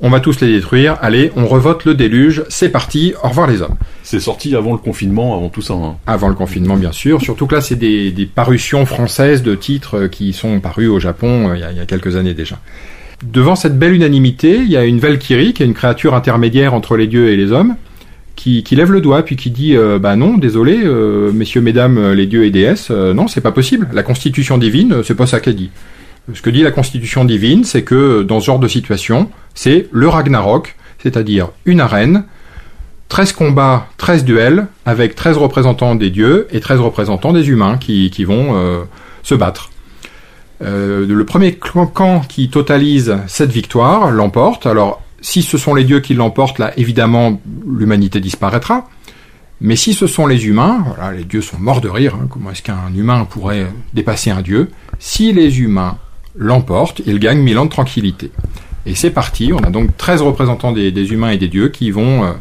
On 0.00 0.10
va 0.10 0.20
tous 0.20 0.42
les 0.42 0.52
détruire. 0.52 0.98
Allez, 1.00 1.32
on 1.34 1.46
revote 1.46 1.86
le 1.86 1.94
déluge. 1.94 2.44
C'est 2.50 2.68
parti. 2.68 3.14
Au 3.24 3.30
revoir 3.30 3.46
les 3.46 3.62
hommes. 3.62 3.76
C'est 4.02 4.20
sorti 4.20 4.54
avant 4.54 4.72
le 4.72 4.78
confinement, 4.78 5.34
avant 5.34 5.48
tout 5.48 5.62
ça. 5.62 5.72
Hein. 5.72 5.96
Avant 6.06 6.28
le 6.28 6.34
confinement, 6.34 6.76
bien 6.76 6.92
sûr. 6.92 7.22
Surtout 7.22 7.46
que 7.46 7.54
là, 7.54 7.62
c'est 7.62 7.74
des, 7.74 8.30
parutions 8.32 8.84
françaises 8.84 9.42
de 9.42 9.54
titres 9.54 10.06
qui 10.06 10.34
sont 10.34 10.60
parus 10.60 10.90
au 10.90 11.00
Japon 11.00 11.48
euh, 11.48 11.56
il 11.56 11.78
y 11.78 11.80
a 11.80 11.86
quelques 11.86 12.16
années 12.16 12.34
déjà. 12.34 12.60
Devant 13.24 13.56
cette 13.56 13.78
belle 13.78 13.94
unanimité, 13.94 14.56
il 14.56 14.70
y 14.70 14.76
a 14.76 14.84
une 14.84 15.00
Valkyrie, 15.00 15.54
qui 15.54 15.62
est 15.62 15.66
une 15.66 15.74
créature 15.74 16.14
intermédiaire 16.14 16.74
entre 16.74 16.98
les 16.98 17.06
dieux 17.06 17.30
et 17.30 17.36
les 17.36 17.50
hommes, 17.50 17.76
qui, 18.38 18.76
lève 18.76 18.92
le 18.92 19.00
doigt 19.00 19.22
puis 19.22 19.36
qui 19.36 19.50
dit 19.50 19.76
euh, 19.76 19.98
bah 19.98 20.14
non, 20.16 20.38
désolé, 20.38 20.80
euh, 20.84 21.32
messieurs, 21.32 21.60
mesdames, 21.60 21.98
euh, 21.98 22.14
les 22.14 22.26
dieux 22.26 22.44
et 22.44 22.50
déesses, 22.50 22.90
non, 22.90 23.26
c'est 23.26 23.40
pas 23.40 23.52
possible. 23.52 23.88
La 23.92 24.02
constitution 24.02 24.58
divine, 24.58 25.02
c'est 25.02 25.14
pas 25.14 25.26
ça 25.26 25.40
qu'elle 25.40 25.56
dit. 25.56 25.70
Ce 26.32 26.42
que 26.42 26.50
dit 26.50 26.62
la 26.62 26.70
constitution 26.70 27.24
divine, 27.24 27.64
c'est 27.64 27.82
que 27.82 28.22
dans 28.22 28.40
ce 28.40 28.46
genre 28.46 28.58
de 28.58 28.68
situation, 28.68 29.30
c'est 29.54 29.88
le 29.92 30.08
Ragnarok, 30.08 30.76
c'est-à-dire 31.02 31.48
une 31.64 31.80
arène, 31.80 32.24
13 33.08 33.32
combats, 33.32 33.88
13 33.96 34.24
duels, 34.24 34.66
avec 34.84 35.14
13 35.14 35.38
représentants 35.38 35.94
des 35.94 36.10
dieux 36.10 36.46
et 36.52 36.60
13 36.60 36.80
représentants 36.80 37.32
des 37.32 37.48
humains 37.48 37.78
qui, 37.78 38.10
qui 38.10 38.24
vont 38.24 38.84
se 39.22 39.34
battre. 39.34 39.70
Euh, 40.60 41.06
le 41.06 41.24
premier 41.24 41.54
camp 41.54 42.20
qui 42.28 42.48
totalise 42.48 43.16
cette 43.26 43.50
victoire 43.50 44.10
l'emporte. 44.10 44.66
Alors, 44.66 45.02
si 45.20 45.42
ce 45.42 45.58
sont 45.58 45.74
les 45.74 45.84
dieux 45.84 46.00
qui 46.00 46.14
l'emportent, 46.14 46.58
là, 46.58 46.72
évidemment, 46.76 47.40
l'humanité 47.66 48.20
disparaîtra. 48.20 48.88
Mais 49.60 49.74
si 49.74 49.94
ce 49.94 50.06
sont 50.06 50.26
les 50.26 50.46
humains, 50.46 50.84
voilà, 50.86 51.12
les 51.12 51.24
dieux 51.24 51.42
sont 51.42 51.58
morts 51.58 51.80
de 51.80 51.88
rire. 51.88 52.14
Hein, 52.14 52.28
comment 52.30 52.50
est-ce 52.50 52.62
qu'un 52.62 52.94
humain 52.94 53.24
pourrait 53.24 53.66
dépasser 53.92 54.30
un 54.30 54.42
dieu? 54.42 54.70
Si 55.00 55.32
les 55.32 55.60
humains 55.60 55.98
l'emportent, 56.36 57.02
ils 57.06 57.18
gagnent 57.18 57.40
mille 57.40 57.58
ans 57.58 57.64
de 57.64 57.70
tranquillité. 57.70 58.30
Et 58.86 58.94
c'est 58.94 59.10
parti. 59.10 59.52
On 59.52 59.58
a 59.58 59.70
donc 59.70 59.96
13 59.96 60.22
représentants 60.22 60.72
des, 60.72 61.12
humains 61.12 61.30
et 61.30 61.38
des 61.38 61.48
dieux 61.48 61.68
qui 61.68 61.90
vont 61.90 62.24
euh, 62.24 62.32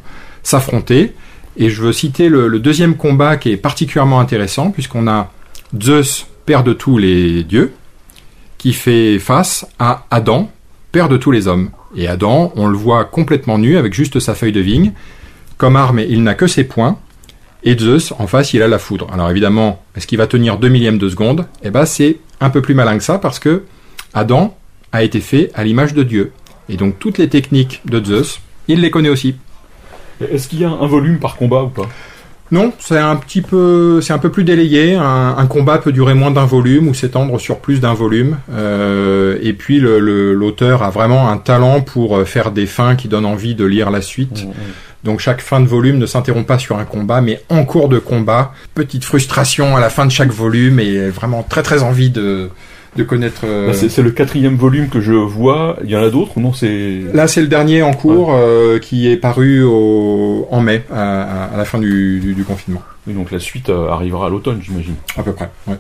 s'affronter. 0.43 1.13
Et 1.57 1.72
je 1.72 1.81
veux 1.81 1.91
citer 1.91 2.29
le 2.29 2.60
deuxième 2.60 2.96
combat 2.96 3.38
qui 3.38 3.51
est 3.51 3.57
particulièrement 3.57 4.19
intéressant, 4.19 4.69
puisqu'on 4.69 5.07
a 5.07 5.31
Zeus, 5.81 6.27
père 6.46 6.63
de 6.63 6.74
tous 6.74 7.00
les 7.00 7.43
dieux, 7.43 7.74
qui 8.60 8.74
fait 8.74 9.17
face 9.17 9.65
à 9.79 10.05
Adam, 10.12 10.51
père 10.91 11.10
de 11.10 11.17
tous 11.17 11.31
les 11.31 11.48
hommes. 11.48 11.72
Et 11.96 12.08
Adam, 12.08 12.51
on 12.56 12.67
le 12.67 12.77
voit 12.77 13.06
complètement 13.06 13.58
nu 13.58 13.77
avec 13.77 13.94
juste 13.94 14.20
sa 14.20 14.36
feuille 14.36 14.51
de 14.51 14.60
vigne. 14.60 14.91
Comme 15.58 15.75
arme, 15.75 16.00
il 16.00 16.24
n'a 16.24 16.36
que 16.36 16.48
ses 16.48 16.63
poings. 16.63 17.00
Et 17.63 17.77
Zeus, 17.77 18.13
en 18.20 18.27
face, 18.27 18.53
il 18.53 18.62
a 18.62 18.67
la 18.67 18.79
foudre. 18.79 19.08
Alors 19.12 19.29
évidemment, 19.29 19.84
est-ce 19.96 20.08
qu'il 20.08 20.17
va 20.17 20.27
tenir 20.27 20.58
deux 20.58 20.70
millièmes 20.70 20.98
de 20.98 21.10
seconde? 21.10 21.48
Eh 21.63 21.70
ben, 21.70 21.86
c'est 21.86 22.17
un 22.39 22.50
peu 22.50 22.62
plus 22.62 22.75
malin 22.75 22.98
que 22.98 23.03
ça 23.03 23.17
parce 23.17 23.39
que 23.39 23.63
Adam 24.13 24.56
a 24.91 25.03
été 25.03 25.20
fait 25.20 25.51
à 25.53 25.63
l'image 25.63 25.94
de 25.94 26.03
Dieu. 26.03 26.32
Et 26.70 26.77
donc 26.77 27.00
toutes 27.00 27.17
les 27.17 27.29
techniques 27.29 27.82
de 27.86 28.03
Zeus, 28.03 28.39
il 28.67 28.82
les 28.82 28.91
connaît 28.91 29.10
aussi. 29.10 29.36
Est-ce 30.22 30.48
qu'il 30.48 30.60
y 30.60 30.65
a 30.65 30.70
un 30.70 30.88
volume 30.88 31.20
par 31.20 31.36
combat 31.36 31.63
ou 31.63 31.70
pas? 31.70 31.88
Non, 32.51 32.72
c'est 32.80 32.98
un 32.98 33.16
petit 33.16 33.42
peu, 33.42 34.00
c'est 34.01 34.13
un 34.13 34.18
peu 34.18 34.30
plus 34.30 34.44
délayé. 34.44 34.96
Un, 34.96 35.46
combat 35.48 35.77
peut 35.77 35.92
durer 35.92 36.13
moins 36.13 36.32
d'un 36.32 36.46
volume 36.46 36.88
ou 36.88 36.94
s'étendre 36.94 37.39
sur 37.39 37.60
plus 37.60 37.80
d'un 37.80 37.94
volume. 37.94 38.38
Euh, 38.51 39.38
et 39.42 39.54
puis 39.54 39.80
l'auteur 39.80 40.84
a 40.84 40.89
vraiment 40.89 41.30
un 41.30 41.38
talent 41.38 41.82
pour 41.82 42.25
faire 42.27 42.51
des 42.51 42.66
fins 42.66 42.96
qui 42.96 43.08
donnent 43.08 43.25
envie 43.25 43.56
de 43.56 43.66
lire 43.66 43.92
la 43.92 44.01
suite. 44.01 44.46
Mmh, 44.46 44.50
mmh. 44.50 44.54
Donc 45.04 45.20
chaque 45.20 45.42
fin 45.42 45.60
de 45.60 45.68
volume 45.68 45.98
ne 45.98 46.06
s'interrompt 46.06 46.48
pas 46.48 46.60
sur 46.60 46.77
un 46.77 46.86
combat, 46.86 47.22
mais 47.22 47.42
en 47.50 47.66
cours 47.66 47.88
de 47.88 48.00
combat, 48.00 48.54
petite 48.75 49.06
frustration 49.06 49.75
à 49.75 49.80
la 49.80 49.89
fin 49.89 50.06
de 50.06 50.12
chaque 50.12 50.32
volume 50.32 50.80
et 50.80 51.10
vraiment 51.10 51.44
très 51.44 51.63
très 51.63 51.84
envie 51.84 52.10
de 52.10 52.50
de 52.98 53.04
connaître. 53.04 53.42
Euh, 53.46 53.72
c'est 53.74 54.01
le 54.01 54.12
quatrième 54.12 54.56
volume 54.56 54.89
que 54.89 55.00
je 55.00 55.13
vois. 55.13 55.77
Il 55.84 55.89
y 55.89 55.96
en 55.96 56.01
a 56.01 56.10
d'autres 56.10 56.38
ou 56.38 56.42
non 56.42 56.51
C'est 56.51 57.01
là, 57.13 57.27
c'est 57.27 57.42
le 57.42 57.48
dernier 57.48 57.84
en 57.84 57.94
cours 57.94 58.34
euh, 58.34 58.80
qui 58.80 59.08
est 59.08 59.18
paru 59.18 59.63
au... 59.63 60.48
en 60.51 60.60
mai, 60.62 60.84
à, 60.92 61.51
la 61.56 61.63
fin 61.63 61.80
du, 61.80 62.44
confinement. 62.46 62.82
donc 63.08 63.32
la 63.32 63.39
suite 63.39 63.70
euh, 63.70 63.89
arrivera 63.89 64.27
à 64.27 64.30
l'automne, 64.30 64.60
j'imagine. 64.62 64.96
À 65.16 65.24
peu 65.24 65.32
près. 65.32 65.50
Ouais. 65.68 65.75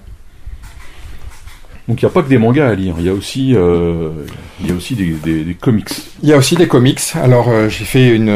Donc 1.87 2.01
il 2.01 2.05
n'y 2.05 2.11
a 2.11 2.13
pas 2.13 2.21
que 2.21 2.27
des 2.27 2.37
mangas 2.37 2.67
à 2.67 2.75
lire, 2.75 2.95
il 2.99 3.05
y 3.05 3.09
a 3.09 3.13
aussi, 3.13 3.51
il 3.51 4.67
y 4.67 4.71
a 4.71 4.73
aussi 4.75 4.95
des, 4.95 5.15
des, 5.23 5.53
comics. 5.53 5.87
Il 6.21 6.27
y 6.27 6.33
a 6.33 6.37
aussi 6.37 6.55
des 6.55 6.67
comics. 6.67 6.99
Alors 7.15 7.49
j'ai 7.69 7.85
fait 7.85 8.13
une, 8.13 8.27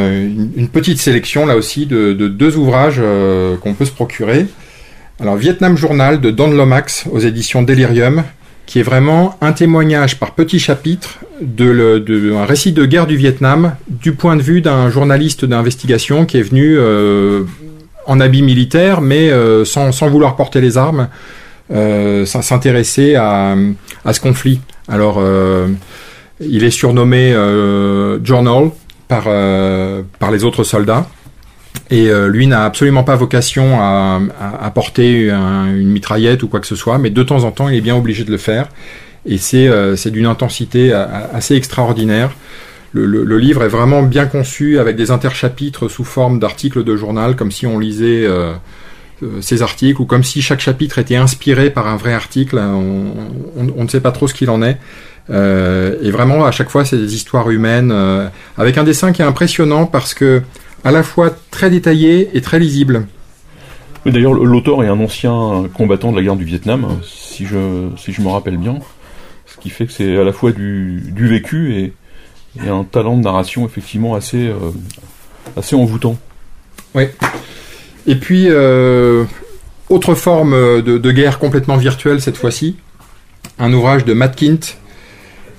une, 0.56 0.70
petite 0.70 1.00
sélection 1.00 1.46
là 1.46 1.58
aussi 1.58 1.86
de, 1.86 2.14
de 2.14 2.30
deux 2.30 2.56
ouvrages 2.56 3.02
qu'on 3.62 3.74
peut 3.74 3.84
se 3.84 3.92
procurer. 3.92 4.46
Alors 5.20 5.36
Vietnam 5.36 5.76
Journal 5.76 6.22
de 6.22 6.32
Don 6.32 6.50
Lomax 6.50 7.08
aux 7.12 7.20
éditions 7.20 7.62
Delirium, 7.62 8.24
qui 8.72 8.80
est 8.80 8.84
vraiment 8.84 9.36
un 9.42 9.52
témoignage 9.52 10.18
par 10.18 10.32
petits 10.34 10.58
chapitres 10.58 11.20
de, 11.42 12.34
un 12.34 12.46
récit 12.46 12.72
de 12.72 12.86
guerre 12.86 13.06
du 13.06 13.18
Vietnam 13.18 13.76
du 13.90 14.14
point 14.14 14.38
de 14.38 14.42
vue 14.42 14.62
d'un 14.62 14.90
journaliste 14.90 15.44
d'investigation 15.44 16.26
qui 16.26 16.38
est 16.38 16.42
venu 16.42 16.78
euh, 16.78 17.44
en 18.08 18.22
habit 18.22 18.42
militaire 18.42 19.02
mais 19.02 19.30
euh, 19.30 19.66
sans, 19.66 19.92
vouloir 20.08 20.38
porter 20.38 20.62
les 20.62 20.78
armes 20.78 21.10
euh, 21.74 22.26
s'intéresser 22.26 23.16
à, 23.16 23.58
à, 24.06 24.14
ce 24.14 24.22
conflit. 24.22 24.62
Alors 24.88 25.18
euh, 25.20 25.68
il 26.40 26.64
est 26.64 26.72
surnommé 26.72 27.34
Journal 28.24 28.72
par, 29.10 29.26
par 30.18 30.32
les 30.32 30.46
autres 30.46 30.64
soldats. 30.64 31.08
Et 31.92 32.10
euh, 32.10 32.28
lui 32.28 32.48
n'a 32.48 32.64
absolument 32.64 33.04
pas 33.04 33.18
vocation 33.18 33.80
à, 33.82 34.22
à, 34.40 34.72
porter 34.72 35.30
une 35.30 35.90
mitraillette 35.90 36.42
ou 36.42 36.48
quoi 36.48 36.62
que 36.62 36.68
ce 36.68 36.78
soit, 36.78 36.98
mais 36.98 37.10
de 37.10 37.22
temps 37.22 37.44
en 37.44 37.52
temps, 37.52 37.68
il 37.68 37.76
est 37.76 37.82
bien 37.82 37.98
obligé 37.98 38.24
de 38.24 38.32
le 38.32 38.38
faire. 38.38 38.70
Et 39.26 39.38
c'est 39.38 39.68
euh, 39.68 39.96
d'une 40.06 40.26
intensité 40.26 40.94
assez 40.94 41.56
extraordinaire. 41.56 42.32
Le, 42.94 43.06
le, 43.06 43.38
livre 43.38 43.64
est 43.64 43.70
vraiment 43.70 44.04
bien 44.04 44.26
conçu 44.26 44.80
avec 44.80 44.96
des 44.96 45.12
interchapitres 45.12 45.90
sous 45.90 46.04
forme 46.04 46.40
d'articles 46.40 46.84
de 46.84 46.96
journal, 46.96 47.36
comme 47.36 47.52
si 47.52 47.66
on 47.66 47.80
lisait 47.80 48.26
euh, 48.26 48.54
ces 49.40 49.62
articles, 49.62 50.02
ou 50.02 50.06
comme 50.06 50.24
si 50.24 50.42
chaque 50.42 50.60
chapitre 50.60 50.98
était 50.98 51.16
inspiré 51.16 51.70
par 51.70 51.88
un 51.88 51.96
vrai 51.96 52.14
article. 52.14 52.58
On, 52.58 53.14
on, 53.58 53.68
on 53.78 53.84
ne 53.84 53.88
sait 53.90 54.02
pas 54.02 54.12
trop 54.12 54.28
ce 54.28 54.34
qu'il 54.34 54.50
en 54.50 54.62
est. 54.62 54.78
et 55.30 56.12
vraiment, 56.12 56.46
à 56.46 56.52
chaque 56.52 56.70
fois, 56.70 56.84
c'est 56.84 56.98
des 56.98 57.16
histoires 57.16 57.50
humaines, 57.50 57.94
avec 58.58 58.78
un 58.78 58.84
dessin 58.84 59.14
qui 59.14 59.22
est 59.22 59.26
impressionnant 59.26 59.86
parce 59.86 60.14
que 60.14 60.42
à 60.84 60.92
la 60.92 61.04
fois 61.04 61.32
très 61.52 61.70
détaillé 61.70 62.30
et 62.34 62.42
très 62.42 62.60
lisible. 62.60 63.08
D'ailleurs, 64.06 64.34
l'auteur 64.34 64.84
est 64.84 64.88
un 64.88 65.00
ancien 65.00 65.66
combattant 65.74 66.12
de 66.12 66.18
la 66.18 66.24
guerre 66.24 66.36
du 66.36 66.46
Vietnam, 66.46 67.00
si 67.04 67.46
je, 67.46 67.90
si 67.98 68.12
je 68.12 68.22
me 68.22 68.30
rappelle 68.30 68.58
bien. 68.58 68.80
Ce 69.46 69.58
qui 69.58 69.70
fait 69.70 69.86
que 69.86 69.92
c'est 69.92 70.18
à 70.18 70.24
la 70.24 70.34
fois 70.34 70.52
du, 70.52 71.04
du 71.12 71.28
vécu 71.28 71.76
et, 71.76 71.94
et, 72.66 72.70
un 72.70 72.84
talent 72.84 73.18
de 73.18 73.24
narration 73.24 73.66
effectivement 73.66 74.16
assez, 74.16 74.48
euh, 74.48 74.72
assez 75.56 75.76
envoûtant. 75.76 76.18
Oui. 76.96 77.04
Et 78.08 78.16
puis, 78.16 78.46
euh, 78.50 79.26
autre 79.90 80.16
forme 80.16 80.54
de, 80.82 80.98
de, 80.98 81.12
guerre 81.12 81.38
complètement 81.38 81.78
virtuelle 81.78 82.22
cette 82.22 82.38
fois-ci, 82.38 82.78
un 83.60 83.72
ouvrage 83.72 84.04
de 84.04 84.14
Matt 84.14 84.36
Kint, 84.36 84.78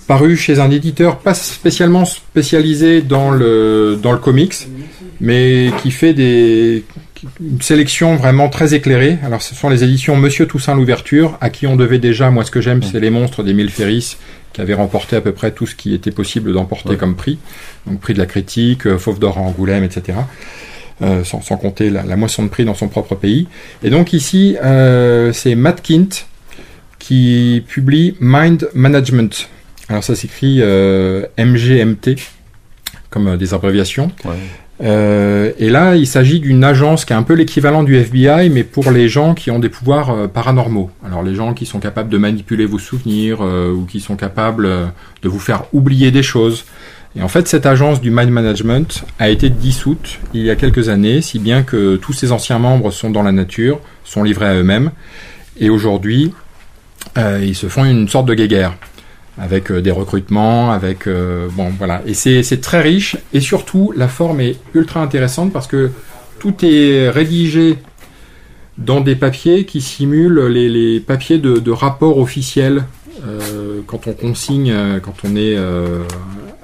paru 0.08 0.36
chez 0.36 0.58
un 0.58 0.70
éditeur 0.70 1.18
pas 1.18 1.34
spécialement 1.34 2.04
spécialisé 2.04 3.02
dans 3.02 3.30
le, 3.30 3.98
dans 4.02 4.12
le 4.12 4.18
comics, 4.18 4.68
mais 5.22 5.70
qui 5.80 5.92
fait 5.92 6.12
des, 6.12 6.84
une 7.40 7.62
sélection 7.62 8.16
vraiment 8.16 8.48
très 8.48 8.74
éclairée. 8.74 9.18
Alors, 9.24 9.40
ce 9.40 9.54
sont 9.54 9.68
les 9.68 9.84
éditions 9.84 10.16
Monsieur 10.16 10.46
Toussaint 10.46 10.74
l'ouverture, 10.74 11.38
à 11.40 11.48
qui 11.48 11.66
on 11.66 11.76
devait 11.76 12.00
déjà, 12.00 12.30
moi 12.30 12.44
ce 12.44 12.50
que 12.50 12.60
j'aime, 12.60 12.82
c'est 12.82 12.98
les 12.98 13.10
monstres 13.10 13.44
d'Émile 13.44 13.70
Ferris, 13.70 14.16
qui 14.52 14.60
avait 14.60 14.74
remporté 14.74 15.14
à 15.14 15.20
peu 15.20 15.32
près 15.32 15.52
tout 15.52 15.66
ce 15.66 15.76
qui 15.76 15.94
était 15.94 16.10
possible 16.10 16.52
d'emporter 16.52 16.96
comme 16.96 17.14
prix. 17.14 17.38
Donc, 17.86 18.00
prix 18.00 18.14
de 18.14 18.18
la 18.18 18.26
critique, 18.26 18.86
euh, 18.86 18.98
Fauve 18.98 19.20
d'or 19.20 19.38
à 19.38 19.40
Angoulême, 19.42 19.84
etc. 19.84 20.18
Euh, 21.02 21.22
sans, 21.22 21.40
sans, 21.40 21.56
compter 21.56 21.88
la, 21.88 22.02
la, 22.02 22.16
moisson 22.16 22.42
de 22.42 22.48
prix 22.48 22.64
dans 22.64 22.74
son 22.74 22.88
propre 22.88 23.14
pays. 23.14 23.46
Et 23.82 23.90
donc 23.90 24.12
ici, 24.12 24.56
euh, 24.62 25.32
c'est 25.32 25.54
Matt 25.54 25.82
Kint 25.82 26.26
qui 26.98 27.64
publie 27.66 28.16
Mind 28.20 28.68
Management. 28.74 29.48
Alors 29.88 30.04
ça 30.04 30.14
s'écrit 30.14 30.60
MGMT, 31.38 32.16
comme 33.10 33.36
des 33.36 33.54
abréviations. 33.54 34.12
Ouais. 34.24 34.36
Euh, 34.82 35.52
et 35.58 35.70
là, 35.70 35.96
il 35.96 36.06
s'agit 36.06 36.40
d'une 36.40 36.64
agence 36.64 37.04
qui 37.04 37.12
est 37.12 37.16
un 37.16 37.22
peu 37.22 37.34
l'équivalent 37.34 37.82
du 37.84 37.96
FBI, 37.96 38.50
mais 38.50 38.64
pour 38.64 38.90
les 38.90 39.08
gens 39.08 39.34
qui 39.34 39.50
ont 39.50 39.58
des 39.58 39.68
pouvoirs 39.68 40.10
euh, 40.10 40.26
paranormaux. 40.26 40.90
Alors 41.06 41.22
les 41.22 41.34
gens 41.34 41.54
qui 41.54 41.66
sont 41.66 41.78
capables 41.78 42.08
de 42.08 42.18
manipuler 42.18 42.66
vos 42.66 42.78
souvenirs 42.78 43.38
euh, 43.42 43.72
ou 43.72 43.84
qui 43.84 44.00
sont 44.00 44.16
capables 44.16 44.68
de 45.22 45.28
vous 45.28 45.38
faire 45.38 45.64
oublier 45.72 46.10
des 46.10 46.22
choses. 46.22 46.64
Et 47.14 47.22
en 47.22 47.28
fait, 47.28 47.46
cette 47.46 47.66
agence 47.66 48.00
du 48.00 48.10
mind 48.10 48.30
management 48.30 49.04
a 49.18 49.28
été 49.28 49.50
dissoute 49.50 50.18
il 50.34 50.42
y 50.42 50.50
a 50.50 50.56
quelques 50.56 50.88
années, 50.88 51.20
si 51.20 51.38
bien 51.38 51.62
que 51.62 51.96
tous 51.96 52.14
ses 52.14 52.32
anciens 52.32 52.58
membres 52.58 52.90
sont 52.90 53.10
dans 53.10 53.22
la 53.22 53.32
nature, 53.32 53.80
sont 54.04 54.22
livrés 54.22 54.46
à 54.46 54.54
eux-mêmes. 54.54 54.90
Et 55.60 55.68
aujourd'hui, 55.68 56.32
ils 57.16 57.54
se 57.54 57.66
font 57.66 57.84
une 57.84 58.08
sorte 58.08 58.26
de 58.26 58.34
guéguerre 58.34 58.72
avec 59.38 59.70
euh, 59.70 59.80
des 59.80 59.90
recrutements, 59.90 60.72
avec 60.72 61.06
euh, 61.06 61.48
bon 61.52 61.72
voilà. 61.78 62.02
Et 62.06 62.14
c'est 62.14 62.60
très 62.60 62.80
riche 62.80 63.16
et 63.32 63.40
surtout 63.40 63.92
la 63.96 64.08
forme 64.08 64.40
est 64.40 64.56
ultra 64.74 65.00
intéressante 65.02 65.52
parce 65.52 65.66
que 65.66 65.90
tout 66.38 66.54
est 66.62 67.08
rédigé 67.08 67.78
dans 68.78 69.00
des 69.00 69.16
papiers 69.16 69.64
qui 69.64 69.80
simulent 69.80 70.46
les, 70.46 71.00
papiers 71.00 71.38
de, 71.38 71.58
de 71.58 71.70
rapport 71.70 72.18
officiel 72.18 72.84
euh, 73.26 73.80
quand 73.86 74.06
on 74.06 74.12
consigne, 74.12 74.74
quand 75.02 75.14
on 75.24 75.36
est 75.36 75.56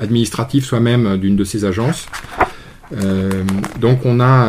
administratif 0.01 0.65
soi-même 0.65 1.17
d'une 1.19 1.37
de 1.37 1.45
ces 1.45 1.65
agences. 1.65 2.07
donc 3.81 4.01
on 4.05 4.21
a 4.21 4.49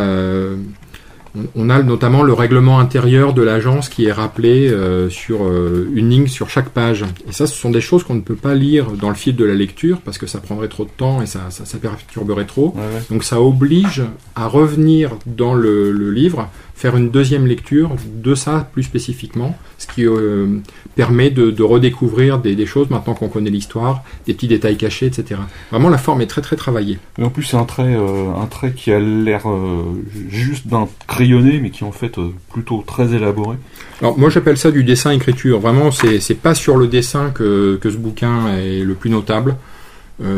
on 1.56 1.70
a 1.70 1.82
notamment 1.82 2.24
le 2.24 2.34
règlement 2.34 2.80
intérieur 2.80 3.34
de 3.34 3.42
l'agence 3.42 3.90
qui 3.90 4.06
est 4.06 4.12
rappelé 4.12 4.70
euh, 4.70 5.10
sur 5.10 5.44
euh, 5.44 5.90
une 5.94 6.10
ligne 6.10 6.28
sur 6.28 6.50
chaque 6.50 6.70
page. 6.70 7.06
Et 7.28 7.32
ça, 7.32 7.48
ce 7.48 7.56
sont 7.56 7.70
des 7.70 7.82
choses 7.82 8.04
qu'on 8.04 8.16
ne 8.16 8.22
peut 8.22 8.36
pas 8.36 8.56
lire 8.56 8.92
dans 8.92 9.10
le 9.10 9.16
fil 9.16 9.36
de 9.36 9.46
la 9.46 9.54
lecture 9.54 10.02
parce 10.02 10.18
que 10.18 10.28
ça 10.28 10.40
prendrait 10.40 10.68
trop 10.68 10.86
de 10.86 10.90
temps 10.90 11.22
et 11.22 11.26
ça, 11.26 11.48
ça, 11.50 11.78
perturberait 11.78 12.46
trop. 12.46 12.76
Donc 13.10 13.24
ça 13.24 13.42
oblige 13.42 14.04
à 14.36 14.48
revenir 14.48 15.12
dans 15.26 15.54
le, 15.54 15.92
le 15.92 16.12
livre 16.12 16.50
faire 16.80 16.96
une 16.96 17.10
deuxième 17.10 17.46
lecture 17.46 17.92
de 18.06 18.36
ça 18.36 18.70
plus 18.72 18.84
spécifiquement, 18.84 19.58
ce 19.78 19.86
qui 19.86 20.08
euh, 20.08 20.60
permet 20.96 21.30
de, 21.30 21.62
redécouvrir 21.62 22.40
des, 22.40 22.66
choses 22.66 22.90
maintenant 22.90 23.16
qu'on 23.16 23.28
connaît 23.28 23.50
l'histoire, 23.50 24.06
des 24.26 24.34
petits 24.34 24.48
détails 24.48 24.78
cachés, 24.78 25.08
etc. 25.08 25.42
Vraiment, 25.72 25.90
la 25.90 25.98
forme 25.98 26.22
est 26.22 26.28
très 26.28 26.42
très 26.42 26.56
travaillée. 26.56 26.98
Et 27.18 27.24
en 27.24 27.30
plus, 27.30 27.44
c'est 27.44 27.58
un 27.58 27.66
trait, 27.66 27.84
euh, 27.84 28.34
un 28.34 28.46
trait 28.46 28.72
qui 28.72 28.94
a 28.94 29.00
l'air 29.02 29.50
euh, 29.50 30.02
juste 30.30 30.68
d'un 30.68 30.88
crayonné, 31.06 31.60
mais 31.60 31.70
qui 31.70 31.84
est 31.84 31.88
en 31.88 31.92
fait 31.92 32.16
plutôt 32.50 32.82
très 32.88 33.14
élaboré. 33.14 33.58
Alors 34.00 34.18
moi, 34.18 34.30
j'appelle 34.30 34.58
ça 34.58 34.72
du 34.72 34.86
dessin-écriture. 34.86 35.60
Vraiment, 35.60 35.92
c'est 35.92 36.42
pas 36.42 36.56
sur 36.56 36.78
le 36.78 36.88
dessin 36.88 37.32
que, 37.32 37.78
que, 37.82 37.90
ce 37.90 37.98
bouquin 37.98 38.56
est 38.56 38.86
le 38.86 38.94
plus 38.94 39.10
notable. 39.10 39.58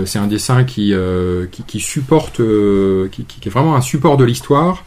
c'est 0.05 0.17
un 0.17 0.27
dessin 0.27 0.63
qui, 0.63 0.95
qui, 1.67 1.79
supporte, 1.79 2.41
qui, 3.11 3.25
qui, 3.25 3.47
est 3.47 3.51
vraiment 3.51 3.75
un 3.75 3.81
support 3.81 4.17
de 4.17 4.25
l'histoire, 4.25 4.83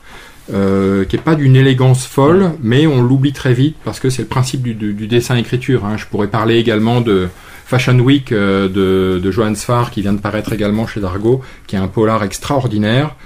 euh, 0.53 1.05
qui 1.05 1.17
est 1.17 1.21
pas 1.21 1.35
d'une 1.35 1.57
élégance 1.57 2.07
folle, 2.07 2.53
mais 2.63 2.87
on 2.87 3.03
l'oublie 3.03 3.33
très 3.33 3.55
vite 3.55 3.77
parce 3.85 4.01
que 4.01 4.11
c'est 4.11 4.23
le 4.23 4.29
principe 4.29 4.63
du, 4.63 5.07
dessin-écriture. 5.07 5.85
Hein. 5.85 5.97
Je 5.97 6.07
pourrais 6.07 6.29
parler 6.29 6.57
également 6.57 7.01
de 7.01 7.29
Fashion 7.67 7.99
Week 7.99 8.33
euh, 8.33 8.69
de, 8.69 9.19
de 9.19 9.31
Johann 9.31 9.57
Sfar 9.57 9.91
qui 9.91 10.03
vient 10.03 10.13
de 10.13 10.21
paraître 10.21 10.53
également 10.53 10.87
chez 10.87 11.01
Dargo, 11.01 11.41
qui 11.67 11.77
est 11.77 11.79
un 11.79 11.89
polar 11.89 12.23
extraordinaire. 12.23 13.17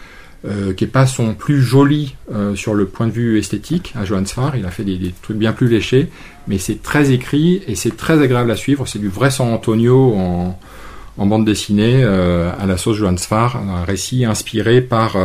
Euh, 0.47 0.73
qui 0.73 0.85
est 0.85 0.87
pas 0.87 1.05
son 1.05 1.35
plus 1.35 1.61
joli 1.61 2.15
euh, 2.33 2.55
sur 2.55 2.73
le 2.73 2.87
point 2.87 3.09
de 3.09 3.13
vue 3.13 3.41
esthétique 3.41 3.93
à 3.97 4.05
Johann 4.05 4.25
Sfar. 4.25 4.55
Il 4.55 4.65
a 4.67 4.71
fait 4.71 4.85
des, 4.85 5.13
trucs 5.21 5.37
bien 5.37 5.53
plus 5.53 5.67
léchés, 5.67 6.11
mais 6.47 6.59
c'est 6.59 6.81
très 6.81 7.11
écrit 7.11 7.61
et 7.67 7.75
c'est 7.75 7.97
très 7.97 8.23
agréable 8.23 8.49
à 8.53 8.55
suivre. 8.55 8.87
C'est 8.87 9.01
du 9.01 9.09
vrai 9.09 9.33
San 9.33 9.53
Antonio 9.53 10.15
en, 10.17 10.57
en 11.17 11.27
bande 11.27 11.45
dessinée 11.45 12.05
euh, 12.05 12.53
à 12.57 12.67
la 12.67 12.77
sauce 12.77 12.99
Johann 12.99 13.19
Sfar, 13.19 13.57
un 13.57 13.85
récit 13.85 14.25
inspiré 14.25 14.81
par 14.81 15.17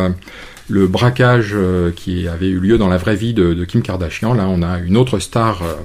le 0.70 0.88
braquage 0.88 1.52
euh, 1.54 1.92
qui 1.92 2.28
avait 2.28 2.48
eu 2.48 2.60
lieu 2.60 2.78
dans 2.78 2.88
la 2.88 2.98
vraie 2.98 3.16
vie 3.16 3.34
de, 3.34 3.66
Kim 3.66 3.82
Kardashian. 3.82 4.34
Là, 4.34 4.48
on 4.48 4.62
a 4.62 4.80
une 4.80 4.98
autre 4.98 5.20
star 5.20 5.62
euh, 5.62 5.76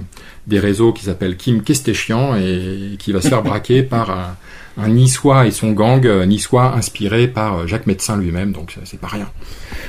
des 0.47 0.59
réseaux 0.59 0.93
qui 0.93 1.05
s'appelle 1.05 1.37
Kim 1.37 1.63
Kesteshian 1.63 2.37
et 2.37 2.97
qui 2.99 3.13
va 3.13 3.21
se 3.21 3.29
faire 3.29 3.43
braquer 3.43 3.83
par 3.85 4.37
un, 4.77 4.89
niçois 4.89 5.47
et 5.47 5.51
son 5.51 5.73
gang 5.73 6.07
euh, 6.07 6.25
niçois 6.25 6.75
inspiré 6.75 7.27
par 7.27 7.67
Jacques 7.67 7.87
Médecin 7.87 8.17
lui-même. 8.17 8.53
Donc 8.53 8.77
c'est 8.85 9.01
pas 9.01 9.09
rien. 9.09 9.29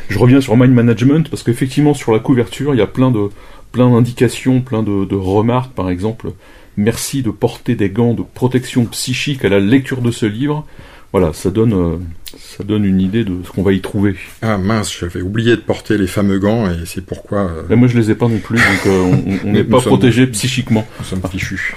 Je 0.09 0.17
reviens 0.17 0.41
sur 0.41 0.57
Mind 0.57 0.73
Management 0.73 1.29
parce 1.29 1.43
qu'effectivement 1.43 1.93
sur 1.93 2.11
la 2.11 2.19
couverture 2.19 2.73
il 2.73 2.77
y 2.77 2.81
a 2.81 2.87
plein 2.87 3.11
de 3.11 3.29
plein 3.71 3.91
d'indications, 3.91 4.61
plein 4.61 4.81
de 4.81 5.15
remarques. 5.15 5.73
Par 5.73 5.91
exemple, 5.91 6.31
merci 6.75 7.21
de 7.21 7.29
porter 7.29 7.75
des 7.75 7.91
gants 7.91 8.15
de 8.15 8.23
protection 8.23 8.85
psychique 8.85 9.45
à 9.45 9.49
la 9.49 9.59
lecture 9.59 10.01
de 10.01 10.09
ce 10.09 10.25
livre 10.25 10.65
voilà, 11.11 11.33
ça 11.33 11.49
donne, 11.49 11.73
euh, 11.73 11.97
ça 12.37 12.63
donne 12.63 12.85
une 12.85 13.01
idée 13.01 13.23
de 13.23 13.37
ce 13.43 13.51
qu'on 13.51 13.63
va 13.63 13.73
y 13.73 13.81
trouver. 13.81 14.15
Ah 14.43 14.59
mince, 14.59 14.95
j'avais 14.99 15.21
oublié 15.21 15.55
de 15.55 15.61
porter 15.61 15.97
les 15.97 16.05
fameux 16.05 16.37
gants 16.37 16.69
et 16.69 16.85
c'est 16.85 17.03
pourquoi. 17.03 17.49
Euh... 17.69 17.75
moi 17.75 17.87
je 17.87 17.97
les 17.97 18.11
ai 18.11 18.15
pas 18.15 18.27
non 18.27 18.37
plus, 18.37 18.57
donc 18.57 18.85
euh, 18.85 19.15
on 19.45 19.51
n'est 19.51 19.63
pas 19.63 19.81
protégé 19.81 20.27
psychiquement. 20.27 20.85
Nous 20.99 21.05
sommes 21.05 21.21
fichus. 21.31 21.75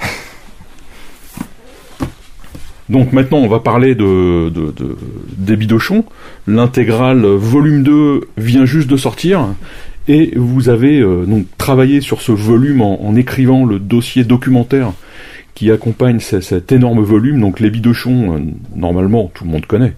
Donc 2.88 3.12
maintenant 3.12 3.38
on 3.38 3.48
va 3.48 3.58
parler 3.58 3.96
de, 3.96 4.48
de, 4.50 4.70
de 4.70 4.96
des 5.36 5.56
bidochons. 5.56 6.04
L'intégrale 6.46 7.26
volume 7.26 7.82
2 7.82 8.20
vient 8.36 8.64
juste 8.64 8.88
de 8.88 8.96
sortir. 8.96 9.48
Et 10.06 10.34
vous 10.36 10.68
avez 10.68 11.00
euh, 11.00 11.24
donc 11.26 11.46
travaillé 11.58 12.00
sur 12.00 12.20
ce 12.20 12.30
volume 12.30 12.80
en 12.80 13.16
écrivant 13.16 13.64
le 13.64 13.80
dossier 13.80 14.22
documentaire 14.22 14.92
qui 15.54 15.70
accompagne 15.70 16.20
cet 16.20 16.72
énorme 16.72 17.02
volume. 17.02 17.40
Donc 17.40 17.60
les 17.60 17.70
bidochons, 17.70 18.36
euh, 18.36 18.40
normalement, 18.74 19.30
tout 19.34 19.44
le 19.44 19.50
monde 19.50 19.66
connaît. 19.66 19.94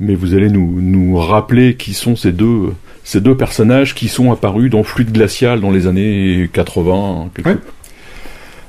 Mais 0.00 0.14
vous 0.14 0.34
allez 0.34 0.50
nous, 0.50 0.80
nous 0.80 1.16
rappeler 1.16 1.76
qui 1.76 1.94
sont 1.94 2.16
ces 2.16 2.32
deux, 2.32 2.72
ces 3.04 3.20
deux 3.20 3.36
personnages 3.36 3.94
qui 3.94 4.08
sont 4.08 4.32
apparus 4.32 4.70
dans 4.70 4.82
Fluide 4.82 5.12
Glacial 5.12 5.60
dans 5.60 5.70
les 5.70 5.86
années 5.86 6.48
80. 6.52 7.30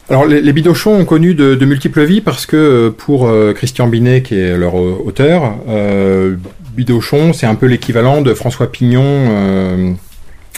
Alors 0.09 0.25
les, 0.25 0.41
les, 0.41 0.53
bidochons 0.53 0.99
ont 0.99 1.05
connu 1.05 1.33
de, 1.33 1.65
multiples 1.65 2.03
vies 2.03 2.21
parce 2.21 2.45
que 2.45 2.57
euh, 2.57 2.91
pour 2.91 3.27
euh, 3.27 3.53
Christian 3.53 3.87
Binet, 3.87 4.21
qui 4.21 4.35
est 4.35 4.57
leur 4.57 4.75
auteur, 4.75 5.55
euh, 5.69 6.35
Bidochon, 6.75 7.33
c'est 7.33 7.45
un 7.45 7.55
peu 7.55 7.67
l'équivalent 7.67 8.21
de 8.21 8.33
François 8.33 8.71
Pignon 8.71 9.95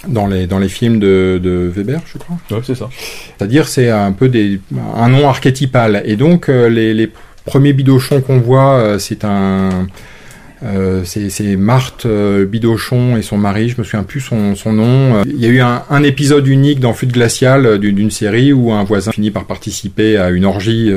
dans 0.08 0.28
les, 0.28 0.48
dans 0.48 0.60
les 0.60 0.70
films 0.70 1.00
de, 1.00 1.40
de 1.42 1.72
Weber, 1.74 2.02
je 2.06 2.18
crois. 2.18 2.38
Ouais, 2.52 2.64
c'est 2.64 2.76
ça. 2.76 2.90
C'est-à-dire, 3.38 3.68
c'est 3.68 3.90
un 3.90 4.12
peu 4.12 4.30
des, 4.30 4.60
un 4.96 5.10
nom 5.10 5.28
archétypal. 5.28 6.04
Et 6.06 6.16
donc, 6.16 6.50
euh, 6.50 6.70
les, 6.70 6.94
les 6.94 7.10
premiers 7.46 7.74
bidochons 7.74 8.22
qu'on 8.22 8.40
voit, 8.40 8.76
euh, 8.76 9.00
c'est 9.00 9.24
un, 9.24 9.88
euh, 10.64 11.04
c'est 11.06 11.56
Marthe 11.56 12.06
euh, 12.06 12.46
Bidochon 12.46 13.18
et 13.18 13.22
son 13.22 13.38
mari, 13.38 13.70
je 13.70 13.76
me 13.78 13.84
souviens 13.84 14.04
plus 14.04 14.22
son, 14.22 14.56
son 14.56 14.74
nom. 14.74 15.24
Il 15.26 15.40
y 15.40 15.46
a 15.46 15.50
eu 15.50 15.60
un, 15.60 15.84
un 15.90 16.04
épisode 16.04 16.48
unique 16.48 16.80
dans 16.80 16.94
Flûte 16.94 17.12
glaciale 17.12 17.78
d'une 17.80 18.12
série 18.12 18.54
où 18.54 18.72
un 18.72 18.84
voisin 18.84 19.12
finit 19.12 19.32
par 19.32 19.46
participer 19.46 20.18
à 20.18 20.30
une 20.30 20.46
orgie 20.46 20.92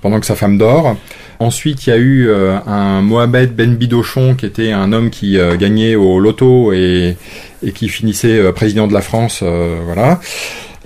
pendant 0.00 0.20
que 0.20 0.26
sa 0.26 0.36
femme 0.36 0.58
dort. 0.58 0.96
Ensuite, 1.38 1.86
il 1.86 1.90
y 1.90 1.92
a 1.92 1.98
eu 1.98 2.30
un 2.32 3.02
Mohamed 3.02 3.54
Ben 3.54 3.74
Bidochon 3.74 4.34
qui 4.34 4.46
était 4.46 4.70
un 4.70 4.92
homme 4.92 5.10
qui 5.10 5.38
gagnait 5.58 5.96
au 5.96 6.20
loto 6.20 6.72
et, 6.72 7.16
qui 7.74 7.88
finissait 7.88 8.52
président 8.52 8.86
de 8.86 8.92
la 8.92 9.00
France. 9.00 9.42
voilà 9.42 10.20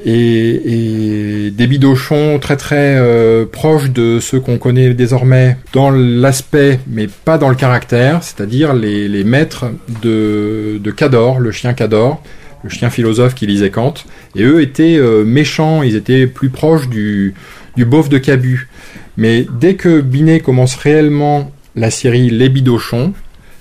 et, 0.04 1.52
des 1.52 1.66
bidochons 1.66 2.38
très 2.38 2.56
très 2.56 2.96
euh, 2.96 3.46
proches 3.46 3.90
de 3.90 4.20
ceux 4.20 4.40
qu'on 4.40 4.58
connaît 4.58 4.94
désormais 4.94 5.56
dans 5.72 5.90
l'aspect 5.90 6.80
mais 6.86 7.06
pas 7.06 7.38
dans 7.38 7.48
le 7.48 7.54
caractère, 7.54 8.22
c'est-à-dire 8.22 8.74
les, 8.74 9.08
les, 9.08 9.24
maîtres 9.24 9.66
de, 10.02 10.78
de 10.82 10.90
Cador, 10.90 11.40
le 11.40 11.50
chien 11.50 11.72
Cador, 11.72 12.22
le 12.62 12.70
chien 12.70 12.90
philosophe 12.90 13.34
qui 13.34 13.46
lisait 13.46 13.70
Kant, 13.70 13.94
et 14.34 14.42
eux 14.42 14.60
étaient 14.60 14.96
euh, 14.96 15.24
méchants, 15.24 15.82
ils 15.82 15.96
étaient 15.96 16.26
plus 16.26 16.50
proches 16.50 16.88
du, 16.88 17.34
du 17.76 17.84
beauf 17.84 18.08
de 18.08 18.18
Cabu. 18.18 18.68
Mais 19.16 19.46
dès 19.50 19.74
que 19.74 20.00
Binet 20.00 20.40
commence 20.40 20.74
réellement 20.76 21.50
la 21.74 21.90
série 21.90 22.30
Les 22.30 22.48
Bidochons, 22.48 23.12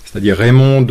c'est-à-dire 0.05 0.37
Raymond 0.37 0.87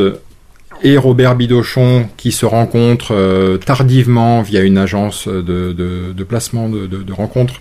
et 0.83 0.99
Robert 0.99 1.35
Bidochon 1.35 2.07
qui 2.17 2.33
se 2.33 2.45
rencontrent 2.45 3.15
euh, 3.15 3.57
tardivement 3.57 4.43
via 4.43 4.63
une 4.63 4.77
agence 4.77 5.27
de, 5.27 5.73
de, 5.73 6.25
placement 6.25 6.69
de, 6.69 6.87
de, 6.87 7.13
rencontres, 7.13 7.61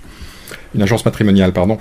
une 0.76 0.82
agence 0.82 1.06
matrimoniale, 1.06 1.54
pardon. 1.54 1.78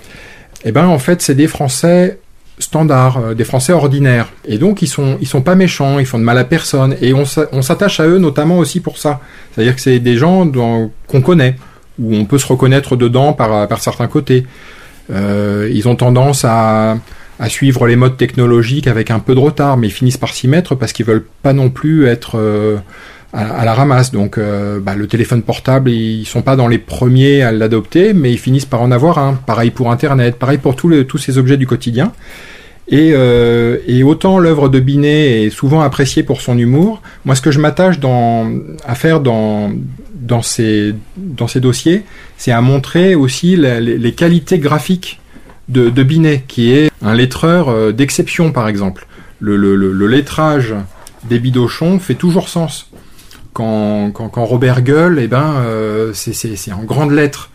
Eh 0.65 0.71
ben 0.71 0.87
en 0.87 0.99
fait 0.99 1.21
c'est 1.23 1.35
des 1.35 1.49
Français 1.49 2.21
standards, 2.59 3.19
euh, 3.19 3.35
des 3.35 3.45
Français 3.45 3.73
ordinaires. 3.73 4.29
Et 4.45 4.59
donc 4.59 4.83
ils 4.83 4.87
sont 4.87 5.19
ils 5.21 5.27
sont 5.27 5.43
pas 5.43 5.57
méchants, 5.57 5.99
ils 5.99 6.07
font 6.07 6.19
de 6.19 6.25
mal 6.25 6.39
à 6.39 6.45
personne 6.45 6.97
et 7.01 7.13
on 7.13 7.25
s'attache 7.63 7.99
à 7.99 8.07
eux 8.07 8.19
notamment 8.19 8.59
aussi 8.59 8.79
pour 8.79 8.99
ça. 8.99 9.21
C'est-à-dire 9.53 9.75
que 9.75 9.81
c'est 9.81 9.99
des 9.99 10.17
gens 10.17 10.49
qu'on 11.09 11.23
connaît 11.23 11.57
où 11.99 12.15
on 12.15 12.25
peut 12.25 12.39
se 12.39 12.47
reconnaître 12.47 12.97
dedans 12.97 13.33
par 13.33 13.69
par 13.69 13.81
certains 13.81 14.09
côtés. 14.09 14.47
Euh, 15.11 15.69
ils 15.73 15.89
ont 15.89 15.97
tendance 15.97 16.45
à 16.45 16.99
suivre 17.49 17.87
les 17.87 17.97
modes 17.97 18.17
technologiques 18.17 18.87
avec 18.87 19.11
un 19.11 19.19
peu 19.19 19.35
de 19.35 19.41
retard, 19.41 19.77
mais 19.77 19.89
ils 19.89 19.93
finissent 19.93 20.17
par 20.17 20.33
s'y 20.33 20.47
mettre 20.47 20.75
parce 20.75 20.93
qu'ils 20.93 21.07
veulent 21.07 21.27
pas 21.43 21.53
non 21.53 21.71
plus 21.71 22.07
être 22.07 22.39
euh, 22.39 22.77
à, 23.33 23.65
la 23.65 23.75
ramasse. 23.75 24.13
Donc 24.13 24.39
euh, 24.39 24.79
bah, 24.81 24.95
le 24.95 25.07
téléphone 25.09 25.43
portable, 25.43 25.91
ils 25.91 26.25
sont 26.25 26.43
pas 26.43 26.55
dans 26.55 26.69
les 26.69 26.79
premiers 26.79 27.43
à 27.43 27.51
l'adopter, 27.51 28.13
mais 28.15 28.31
ils 28.33 28.39
finissent 28.39 28.67
par 28.67 28.81
en 28.81 28.93
avoir 28.93 29.19
un. 29.19 29.35
Pareil 29.35 29.71
pour 29.71 29.91
Internet, 29.91 30.37
pareil 30.37 30.59
pour 30.59 30.77
tous 30.77 31.19
ces 31.19 31.39
objets 31.39 31.57
du 31.57 31.67
quotidien. 31.67 32.13
Et, 32.89 33.13
euh, 33.15 33.79
et 33.87 34.03
autant 34.03 34.39
l'œuvre 34.39 34.69
de 34.69 34.81
Binet 34.81 35.45
est 35.45 35.51
souvent 35.51 35.83
appréciée 35.83 36.23
pour 36.23 36.41
son 36.41 36.59
humour, 36.59 37.01
moi 37.25 37.35
ce 37.35 37.41
que 37.41 37.51
je 37.51 37.61
m'attache 37.61 37.97
à 38.85 38.95
faire 38.95 39.21
dans, 39.21 39.71
dans, 40.15 40.43
ces, 40.43 40.95
dans 41.17 41.47
ces 41.47 41.61
dossiers, 41.61 42.03
c'est 42.37 42.51
à 42.51 42.61
montrer 42.61 43.15
aussi 43.15 43.57
les, 43.57 43.81
les, 43.81 44.13
qualités 44.13 44.59
graphiques 44.59 45.21
de, 45.69 45.91
de, 45.91 46.03
Binet, 46.03 46.45
qui 46.49 46.73
est 46.73 46.91
un 47.03 47.15
lettreur 47.15 47.69
euh, 47.69 47.93
d'exception 47.93 48.51
par 48.51 48.67
exemple. 48.69 49.07
Le, 49.39 49.57
le, 49.57 49.77
le, 49.77 50.07
lettrage 50.07 50.75
des 51.25 51.39
Bidochons 51.39 51.99
fait 51.99 52.15
toujours 52.15 52.49
sens. 52.49 52.91
Quand, 53.53 54.11
quand, 54.13 54.29
quand 54.29 54.45
Robert 54.45 54.83
gueule, 54.83 55.19
eh 55.21 55.29
ben, 55.29 55.55
euh, 55.65 56.13
c'est 56.15 56.73
en 56.73 56.85
grandes 56.85 57.13
lettres 57.13 57.51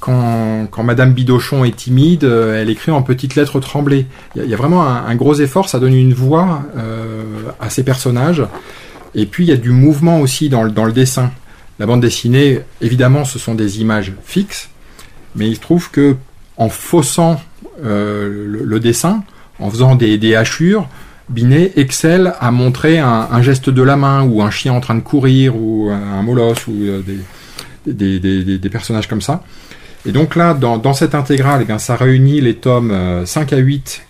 quand, 0.00 0.82
Madame 0.82 1.12
Bidochon 1.12 1.64
est 1.64 1.76
timide, 1.76 2.24
euh, 2.24 2.60
elle 2.60 2.70
écrit 2.70 2.90
en 2.90 3.02
petites 3.02 3.34
lettres 3.34 3.60
tremblées. 3.60 4.06
Il 4.34 4.46
y, 4.46 4.54
a 4.54 4.56
vraiment 4.56 4.82
un, 4.82 5.14
gros 5.14 5.34
effort, 5.34 5.68
ça 5.68 5.78
donne 5.78 5.94
une 5.94 6.14
voix 6.14 6.62
euh, 6.76 7.22
à 7.60 7.68
ces 7.68 7.84
personnages. 7.84 8.42
Et 9.14 9.26
puis 9.26 9.44
il 9.44 9.50
y 9.50 9.52
a 9.52 9.56
du 9.56 9.70
mouvement 9.70 10.20
aussi 10.20 10.48
dans 10.48 10.62
le, 10.62 10.92
dessin. 10.92 11.30
La 11.78 11.86
bande 11.86 12.00
dessinée, 12.00 12.60
évidemment, 12.80 13.24
ce 13.24 13.38
sont 13.38 13.54
des 13.54 13.80
images 13.80 14.12
fixes, 14.24 14.70
mais 15.36 15.48
il 15.48 15.56
se 15.56 15.60
trouve 15.60 15.90
que 15.90 16.16
en 16.56 16.70
faussant 16.70 17.40
euh, 17.84 18.46
le, 18.64 18.80
dessin, 18.80 19.22
en 19.58 19.70
faisant 19.70 19.96
des, 19.96 20.34
hachures, 20.34 20.88
Binet 21.28 21.72
excelle 21.76 22.34
à 22.40 22.50
montrer 22.50 22.98
un, 22.98 23.28
un, 23.30 23.42
geste 23.42 23.70
de 23.70 23.82
la 23.82 23.96
main 23.96 24.22
ou 24.22 24.42
un 24.42 24.50
chien 24.50 24.72
en 24.72 24.80
train 24.80 24.94
de 24.94 25.00
courir 25.00 25.56
ou 25.56 25.90
un 25.90 26.22
molosse 26.22 26.66
ou 26.66 26.74
des, 27.86 28.68
personnages 28.70 29.06
comme 29.06 29.22
ça. 29.22 29.42
Et 30.06 30.12
donc 30.12 30.34
là, 30.34 30.54
dans, 30.54 30.94
cette 30.94 31.14
intégrale, 31.14 31.66
eh 31.68 31.78
ça 31.78 31.96
réunit 31.96 32.40
les 32.40 32.54
tomes 32.54 33.24
5 33.24 33.52
euh, 33.52 33.56
à 33.56 33.58
8, 33.58 34.02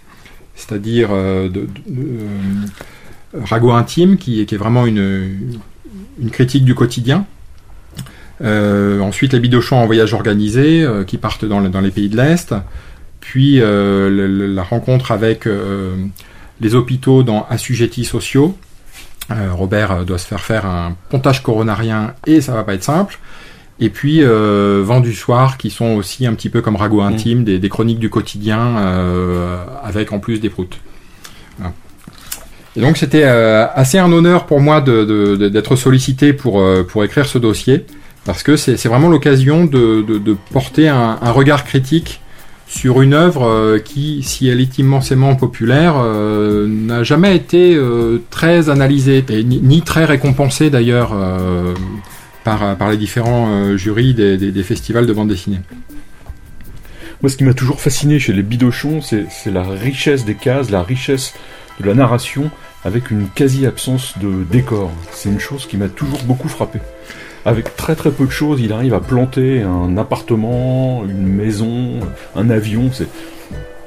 c'est-à-dire 0.55 1.09
euh, 1.13 1.49
euh, 1.91 3.41
Rago 3.45 3.73
intime, 3.73 4.17
qui, 4.17 4.41
est 4.41 4.57
vraiment 4.57 4.87
une, 4.87 5.59
critique 6.31 6.65
du 6.65 6.75
quotidien. 6.75 7.27
ensuite, 8.41 9.33
les 9.33 9.41
Bidochons 9.41 9.79
en 9.79 9.87
voyage 9.87 10.15
organisé, 10.15 10.87
qui 11.07 11.19
partent 11.19 11.45
dans, 11.45 11.61
dans, 11.63 11.81
les 11.81 11.91
pays 11.91 12.09
de 12.09 12.17
l'Est. 12.17 12.55
Puis 13.21 13.61
la 13.61 14.63
rencontre 14.63 15.11
avec 15.11 15.49
les 16.61 16.75
hôpitaux 16.75 17.23
dans 17.25 17.47
Assujettis 17.51 18.05
sociaux. 18.05 18.57
Robert 19.29 20.05
doit 20.05 20.19
se 20.19 20.27
faire 20.27 20.41
faire 20.41 20.67
un 20.67 20.97
pontage 21.09 21.43
coronarien 21.43 22.15
et 22.27 22.41
ça 22.41 22.53
va 22.53 22.65
pas 22.65 22.75
être 22.75 22.83
simple. 22.83 23.19
Et 23.81 23.89
puis 23.89 24.23
euh, 24.23 24.83
Vent 24.85 25.01
du 25.01 25.15
soir, 25.15 25.57
qui 25.57 25.71
sont 25.71 25.97
aussi 25.97 26.27
un 26.27 26.35
petit 26.35 26.51
peu 26.51 26.61
comme 26.61 26.77
Rago 26.77 27.01
mm. 27.01 27.07
intime, 27.07 27.45
des, 27.45 27.69
chroniques 27.69 27.99
du 27.99 28.11
quotidien, 28.11 28.77
euh, 28.79 29.65
avec 29.83 30.13
en 30.13 30.19
plus 30.19 30.39
des 30.39 30.51
proutes. 30.51 30.79
Et 32.77 32.81
donc 32.81 32.99
c'était 32.99 33.25
euh, 33.25 33.67
assez 33.75 33.99
un 33.99 34.13
honneur 34.13 34.47
pour 34.47 34.61
moi 34.61 34.81
d'être 34.81 35.75
sollicité 35.75 36.33
pour, 36.33 36.61
euh, 36.61 36.85
pour 36.85 37.03
écrire 37.03 37.27
ce 37.27 37.39
dossier, 37.39 37.85
parce 38.25 38.45
que 38.45 38.57
c'est 38.57 38.87
vraiment 38.87 39.09
l'occasion 39.09 39.65
de, 39.65 40.37
porter 40.53 40.89
un, 40.89 41.17
regard 41.33 41.65
critique 41.65 42.21
sur 42.69 43.03
une 43.03 43.15
œuvre 43.15 43.79
qui, 43.79 44.23
si 44.23 44.47
elle 44.47 44.61
est 44.61 44.79
immensément 44.79 45.35
populaire, 45.35 45.97
n'a 46.69 47.03
jamais 47.03 47.35
été 47.35 47.77
très 48.29 48.69
analysée, 48.69 49.25
et 49.29 49.43
ni, 49.43 49.59
ni 49.61 49.83
très 49.83 50.05
récompensée 50.05 50.71
d'ailleurs 50.71 51.13
par, 52.45 52.77
par 52.77 52.91
les 52.91 52.97
différents 52.97 53.51
euh, 53.51 53.77
jurys 53.77 54.15
des, 54.15 54.37
des, 54.37 54.63
festivals 54.63 55.07
de 55.07 55.13
bande 55.13 55.29
dessinée. 55.29 55.61
Moi, 57.23 57.29
ce 57.29 57.37
qui 57.37 57.45
m'a 57.45 57.55
toujours 57.55 57.81
fasciné 57.81 58.19
chez 58.19 58.33
les 58.33 58.43
Bidochons, 58.43 59.01
c'est 59.03 59.29
la 59.47 59.63
richesse 59.63 60.25
des 60.25 60.35
cases, 60.35 60.71
la 60.71 60.83
richesse 60.83 61.35
de 61.79 61.87
la 61.87 61.95
narration, 61.95 62.51
avec 62.85 63.11
une 63.11 63.29
quasi-absence 63.29 64.19
de 64.19 64.45
décor. 64.51 64.91
C'est 65.13 65.29
une 65.29 65.41
chose 65.41 65.67
qui 65.67 65.77
m'a 65.77 65.89
toujours 65.89 66.23
beaucoup 66.23 66.49
frappé. 66.49 66.79
Avec 67.45 67.77
très 67.77 67.95
très 67.95 68.11
peu 68.11 68.27
de 68.27 68.31
choses, 68.31 68.61
il 68.61 68.73
arrive 68.73 68.95
à 68.95 69.01
planter 69.01 69.63
un 69.63 69.97
appartement, 69.97 71.05
une 71.05 71.27
maison, 71.27 72.01
un 72.37 72.51
avion. 72.51 72.91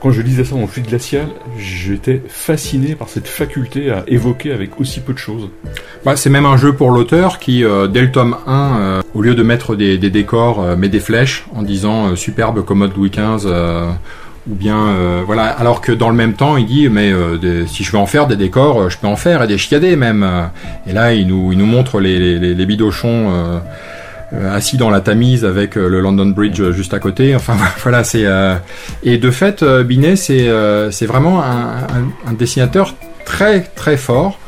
Quand 0.03 0.11
je 0.11 0.21
lisais 0.21 0.43
ça 0.43 0.55
dans 0.55 0.61
le 0.61 0.67
fluide 0.67 0.87
glacial, 0.87 1.27
j'étais 1.57 2.21
fasciné 2.27 2.93
par 2.93 3.07
cette 3.07 3.25
faculté 3.25 3.89
à 3.89 4.03
évoquer 4.07 4.51
avec 4.51 4.81
aussi 4.81 4.99
peu 4.99 5.13
de 5.13 5.17
choses. 5.17 5.47
Bah, 6.03 6.17
c'est 6.17 6.29
même 6.29 6.45
un 6.45 6.57
jeu 6.57 6.73
pour 6.73 6.91
l'auteur 6.91 7.39
qui, 7.39 7.63
euh, 7.63 7.87
dès 7.87 8.01
le 8.01 8.11
tome 8.11 8.35
1, 8.45 8.51
euh, 8.51 9.01
au 9.13 9.21
lieu 9.21 9.33
de 9.33 9.43
mettre 9.43 9.77
des, 9.77 9.97
décors, 9.97 10.61
euh, 10.61 10.75
met 10.75 10.89
des 10.89 10.99
flèches 10.99 11.45
en 11.55 11.61
disant 11.61 12.17
superbe 12.17 12.65
commode 12.65 12.91
Louis 12.97 13.11
XV 13.11 13.49
ou 14.45 14.55
bien 14.55 14.93
voilà 15.25 15.45
alors 15.45 15.79
que 15.79 15.93
dans 15.93 16.09
le 16.09 16.15
même 16.17 16.33
temps 16.33 16.57
il 16.57 16.65
dit 16.65 16.89
mais 16.89 17.13
si 17.65 17.85
je 17.85 17.91
veux 17.93 17.97
en 17.97 18.05
faire 18.05 18.27
des 18.27 18.35
décors 18.35 18.89
je 18.89 18.97
peux 18.97 19.07
en 19.07 19.15
faire 19.15 19.41
et 19.41 19.47
des 19.47 19.57
chiadés 19.57 19.95
même 19.95 20.27
et 20.85 20.91
là 20.91 21.13
il 21.13 21.27
nous 21.27 21.65
montre 21.65 22.01
les, 22.01 22.65
bidochons 22.65 23.61
assis 24.51 24.77
dans 24.77 24.89
la 24.89 25.01
Tamise 25.01 25.45
avec 25.45 25.77
euh, 25.77 25.87
le 25.87 25.99
London 25.99 26.27
Bridge 26.27 26.59
euh, 26.61 26.71
juste 26.71 26.93
à 26.93 26.99
côté. 26.99 27.35
Enfin 27.43 27.55
voilà, 27.83 28.03
c'est 28.03 28.25
et 29.03 29.17
de 29.17 29.31
fait 29.31 29.63
Binet 29.63 30.15
c'est 30.15 30.49
c'est 30.91 31.05
vraiment 31.05 31.43
un, 31.43 31.87
un, 32.27 32.33
dessinateur 32.33 32.95
très 33.25 33.61
très 33.61 33.97
fort. 33.97 34.39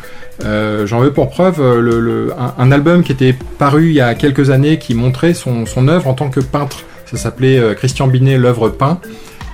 J'en 0.42 1.00
veux 1.00 1.12
pour 1.12 1.30
preuve 1.30 1.62
le, 1.80 2.34
un, 2.58 2.72
album 2.72 3.04
qui 3.04 3.12
était 3.12 3.36
paru 3.58 3.88
il 3.88 3.94
y 3.94 4.02
a 4.02 4.14
quelques 4.16 4.50
années 4.50 4.80
qui 4.80 4.94
montrait 4.94 5.34
son, 5.34 5.66
son 5.66 5.88
œuvre 5.88 6.08
en 6.08 6.14
tant 6.14 6.30
que 6.30 6.40
peintre. 6.40 6.84
Ça 7.06 7.18
s'appelait 7.18 7.76
Christian 7.76 8.08
Binet, 8.08 8.38
l'œuvre 8.38 8.70
peint. 8.70 9.00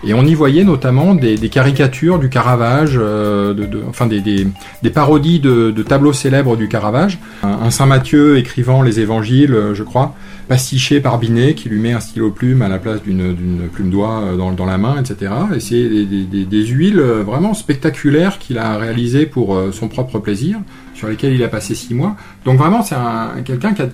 Et 0.04 0.14
on 0.14 0.26
y 0.26 0.34
voyait 0.34 0.64
notamment 0.64 1.14
des, 1.14 1.38
des 1.38 1.50
caricatures 1.50 2.18
du 2.18 2.30
Caravage, 2.30 2.96
de, 2.96 3.54
de, 3.54 3.84
enfin 3.88 4.08
des, 4.08 4.20
des, 4.20 4.48
des 4.82 4.90
parodies 4.90 5.40
de, 5.40 5.72
de, 5.72 5.84
tableaux 5.84 6.14
célèbres 6.14 6.58
du 6.58 6.68
Caravage. 6.68 7.20
Un, 7.44 7.70
Saint 7.70 7.86
Matthieu 7.86 8.38
écrivant 8.38 8.82
les 8.82 9.00
évangiles, 9.00 9.56
je 9.74 9.84
crois 9.84 10.16
pastiché 10.52 11.00
par 11.00 11.18
Binet 11.18 11.54
qui 11.54 11.70
lui 11.70 11.80
met 11.80 11.94
un 11.94 12.02
stylo 12.02 12.30
plume 12.30 12.62
à 12.62 12.68
la 12.68 12.78
place 12.78 13.02
d'une 13.02 13.70
plume 13.72 13.90
doigt 13.90 14.20
euh, 14.20 14.36
dans, 14.36 14.52
dans, 14.52 14.66
la 14.66 14.78
main, 14.78 15.02
etc. 15.02 15.32
Et 15.56 15.62
c'est 15.62 15.88
des, 15.88 16.26
des, 16.26 16.66
huiles 16.66 17.00
euh, 17.00 17.24
vraiment 17.24 17.54
spectaculaires 17.54 18.38
qu'il 18.38 18.58
a 18.58 18.78
réalisées 18.78 19.26
pour 19.26 19.56
euh, 19.56 19.72
son 19.72 19.88
propre 19.88 20.20
plaisir, 20.20 20.60
sur 20.94 21.08
lesquelles 21.08 21.32
il 21.32 21.44
a 21.46 21.48
passé 21.48 21.74
six 21.74 21.94
mois. 21.94 22.18
Donc 22.44 22.58
vraiment, 22.58 22.84
c'est 22.84 22.98
quelqu'un 23.46 23.74
qui 23.74 23.82
a 23.84 23.88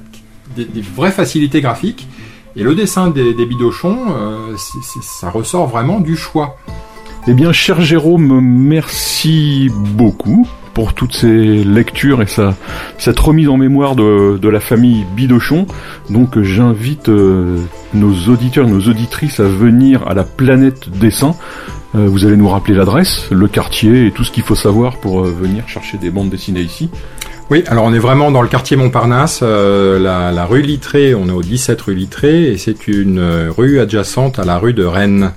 des, 0.56 0.82
vraies 0.96 1.12
facilités 1.12 1.62
graphiques. 1.62 2.08
Et 2.58 2.63
le 2.63 2.74
dessin 2.74 3.12
des, 3.12 3.34
bidochons, 3.46 4.56
ça 4.58 5.30
ressort 5.30 5.67
vraiment 5.67 6.00
du 6.00 6.15
choix. 6.15 6.58
Eh 7.28 7.34
bien, 7.34 7.52
cher 7.52 7.82
Jérôme, 7.82 8.41
merci 8.41 9.70
beaucoup 9.74 10.48
pour 10.74 10.93
toutes 10.93 11.13
ces 11.13 11.63
lectures 11.63 12.22
et 12.22 12.26
cette 12.98 13.20
remise 13.20 13.50
en 13.50 13.58
mémoire 13.58 13.96
de, 13.96 14.48
la 14.48 14.60
famille 14.60 15.06
Bidochon. 15.15 15.67
Donc 16.10 16.41
j'invite 16.41 17.10
euh, 17.10 17.60
nos 17.93 18.13
auditeurs, 18.30 18.67
nos 18.67 18.82
auditrices 18.82 19.39
à 19.39 19.48
venir 19.48 20.08
à 20.08 20.13
la 20.13 20.24
planète 20.24 20.89
Dessin. 20.89 21.36
Euh, 21.96 22.08
vous 22.08 22.26
allez 22.26 22.38
nous 22.38 22.48
rappeler 22.48 22.76
l'adresse, 22.76 23.28
le 23.32 23.48
quartier 23.48 24.08
et 24.08 24.12
tout 24.12 24.24
ce 24.24 24.32
qu'il 24.32 24.43
faut 24.43 24.56
savoir 24.56 24.98
pour 24.98 25.26
euh, 25.26 25.32
venir 25.32 25.67
chercher 25.67 25.98
des 25.98 26.10
bandes 26.12 26.30
dessinées 26.30 26.62
ici. 26.62 26.89
Oui, 27.50 27.64
alors 27.68 27.86
on 27.86 27.94
est 27.94 28.00
vraiment 28.00 28.30
dans 28.32 28.42
le 28.42 28.50
quartier 28.50 28.76
Montparnasse, 28.76 29.42
la, 29.42 30.32
la, 30.32 30.46
rue 30.46 30.62
Littré, 30.62 31.16
on 31.16 31.28
est 31.28 31.32
au 31.32 31.42
17 31.42 31.82
rue 31.82 31.96
Littré, 31.96 32.52
et 32.52 32.58
c'est 32.58 32.88
une 32.88 33.50
rue 33.56 33.80
adjacente 33.80 34.38
à 34.38 34.44
la 34.44 34.58
rue 34.58 34.74
de 34.74 34.84
Rennes 34.84 35.32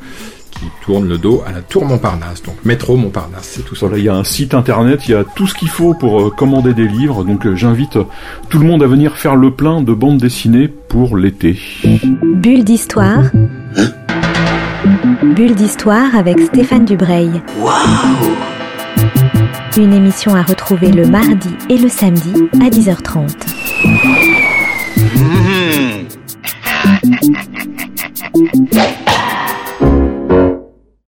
qui 0.60 0.70
tourne 0.84 1.08
le 1.08 1.18
dos 1.18 1.42
à 1.46 1.52
la 1.52 1.60
tour 1.62 1.84
Montparnasse. 1.84 2.42
Donc 2.42 2.56
métro 2.64 2.96
Montparnasse, 2.96 3.48
c'est 3.56 3.64
tout 3.64 3.74
ça. 3.74 3.86
il 3.96 4.04
y 4.04 4.08
a 4.08 4.14
un 4.14 4.24
site 4.24 4.54
internet, 4.54 5.00
il 5.08 5.12
y 5.12 5.14
a 5.14 5.24
tout 5.24 5.46
ce 5.46 5.54
qu'il 5.54 5.68
faut 5.68 5.94
pour 5.94 6.20
euh, 6.20 6.30
commander 6.30 6.74
des 6.74 6.86
livres. 6.86 7.24
Donc 7.24 7.46
euh, 7.46 7.56
j'invite 7.56 7.98
tout 8.48 8.58
le 8.58 8.66
monde 8.66 8.82
à 8.82 8.86
venir 8.86 9.16
faire 9.16 9.36
le 9.36 9.50
plein 9.50 9.80
de 9.80 9.92
bandes 9.94 10.18
dessinées 10.18 10.68
pour 10.68 11.16
l'été. 11.16 11.58
Bulle 12.22 12.64
d'histoire. 12.64 13.22
Bulle 15.22 15.54
d'histoire 15.54 16.14
avec 16.14 16.38
Stéphane 16.40 16.84
Dubreuil. 16.84 17.30
Waouh 17.60 18.59
Une 19.76 19.92
émission 19.92 20.34
à 20.34 20.42
retrouver 20.42 20.90
le 20.90 21.06
mardi 21.06 21.54
et 21.68 21.78
le 21.78 21.88
samedi 21.88 22.32
à 22.60 22.68
10h30. 22.68 23.28
Mmh. 25.16 25.50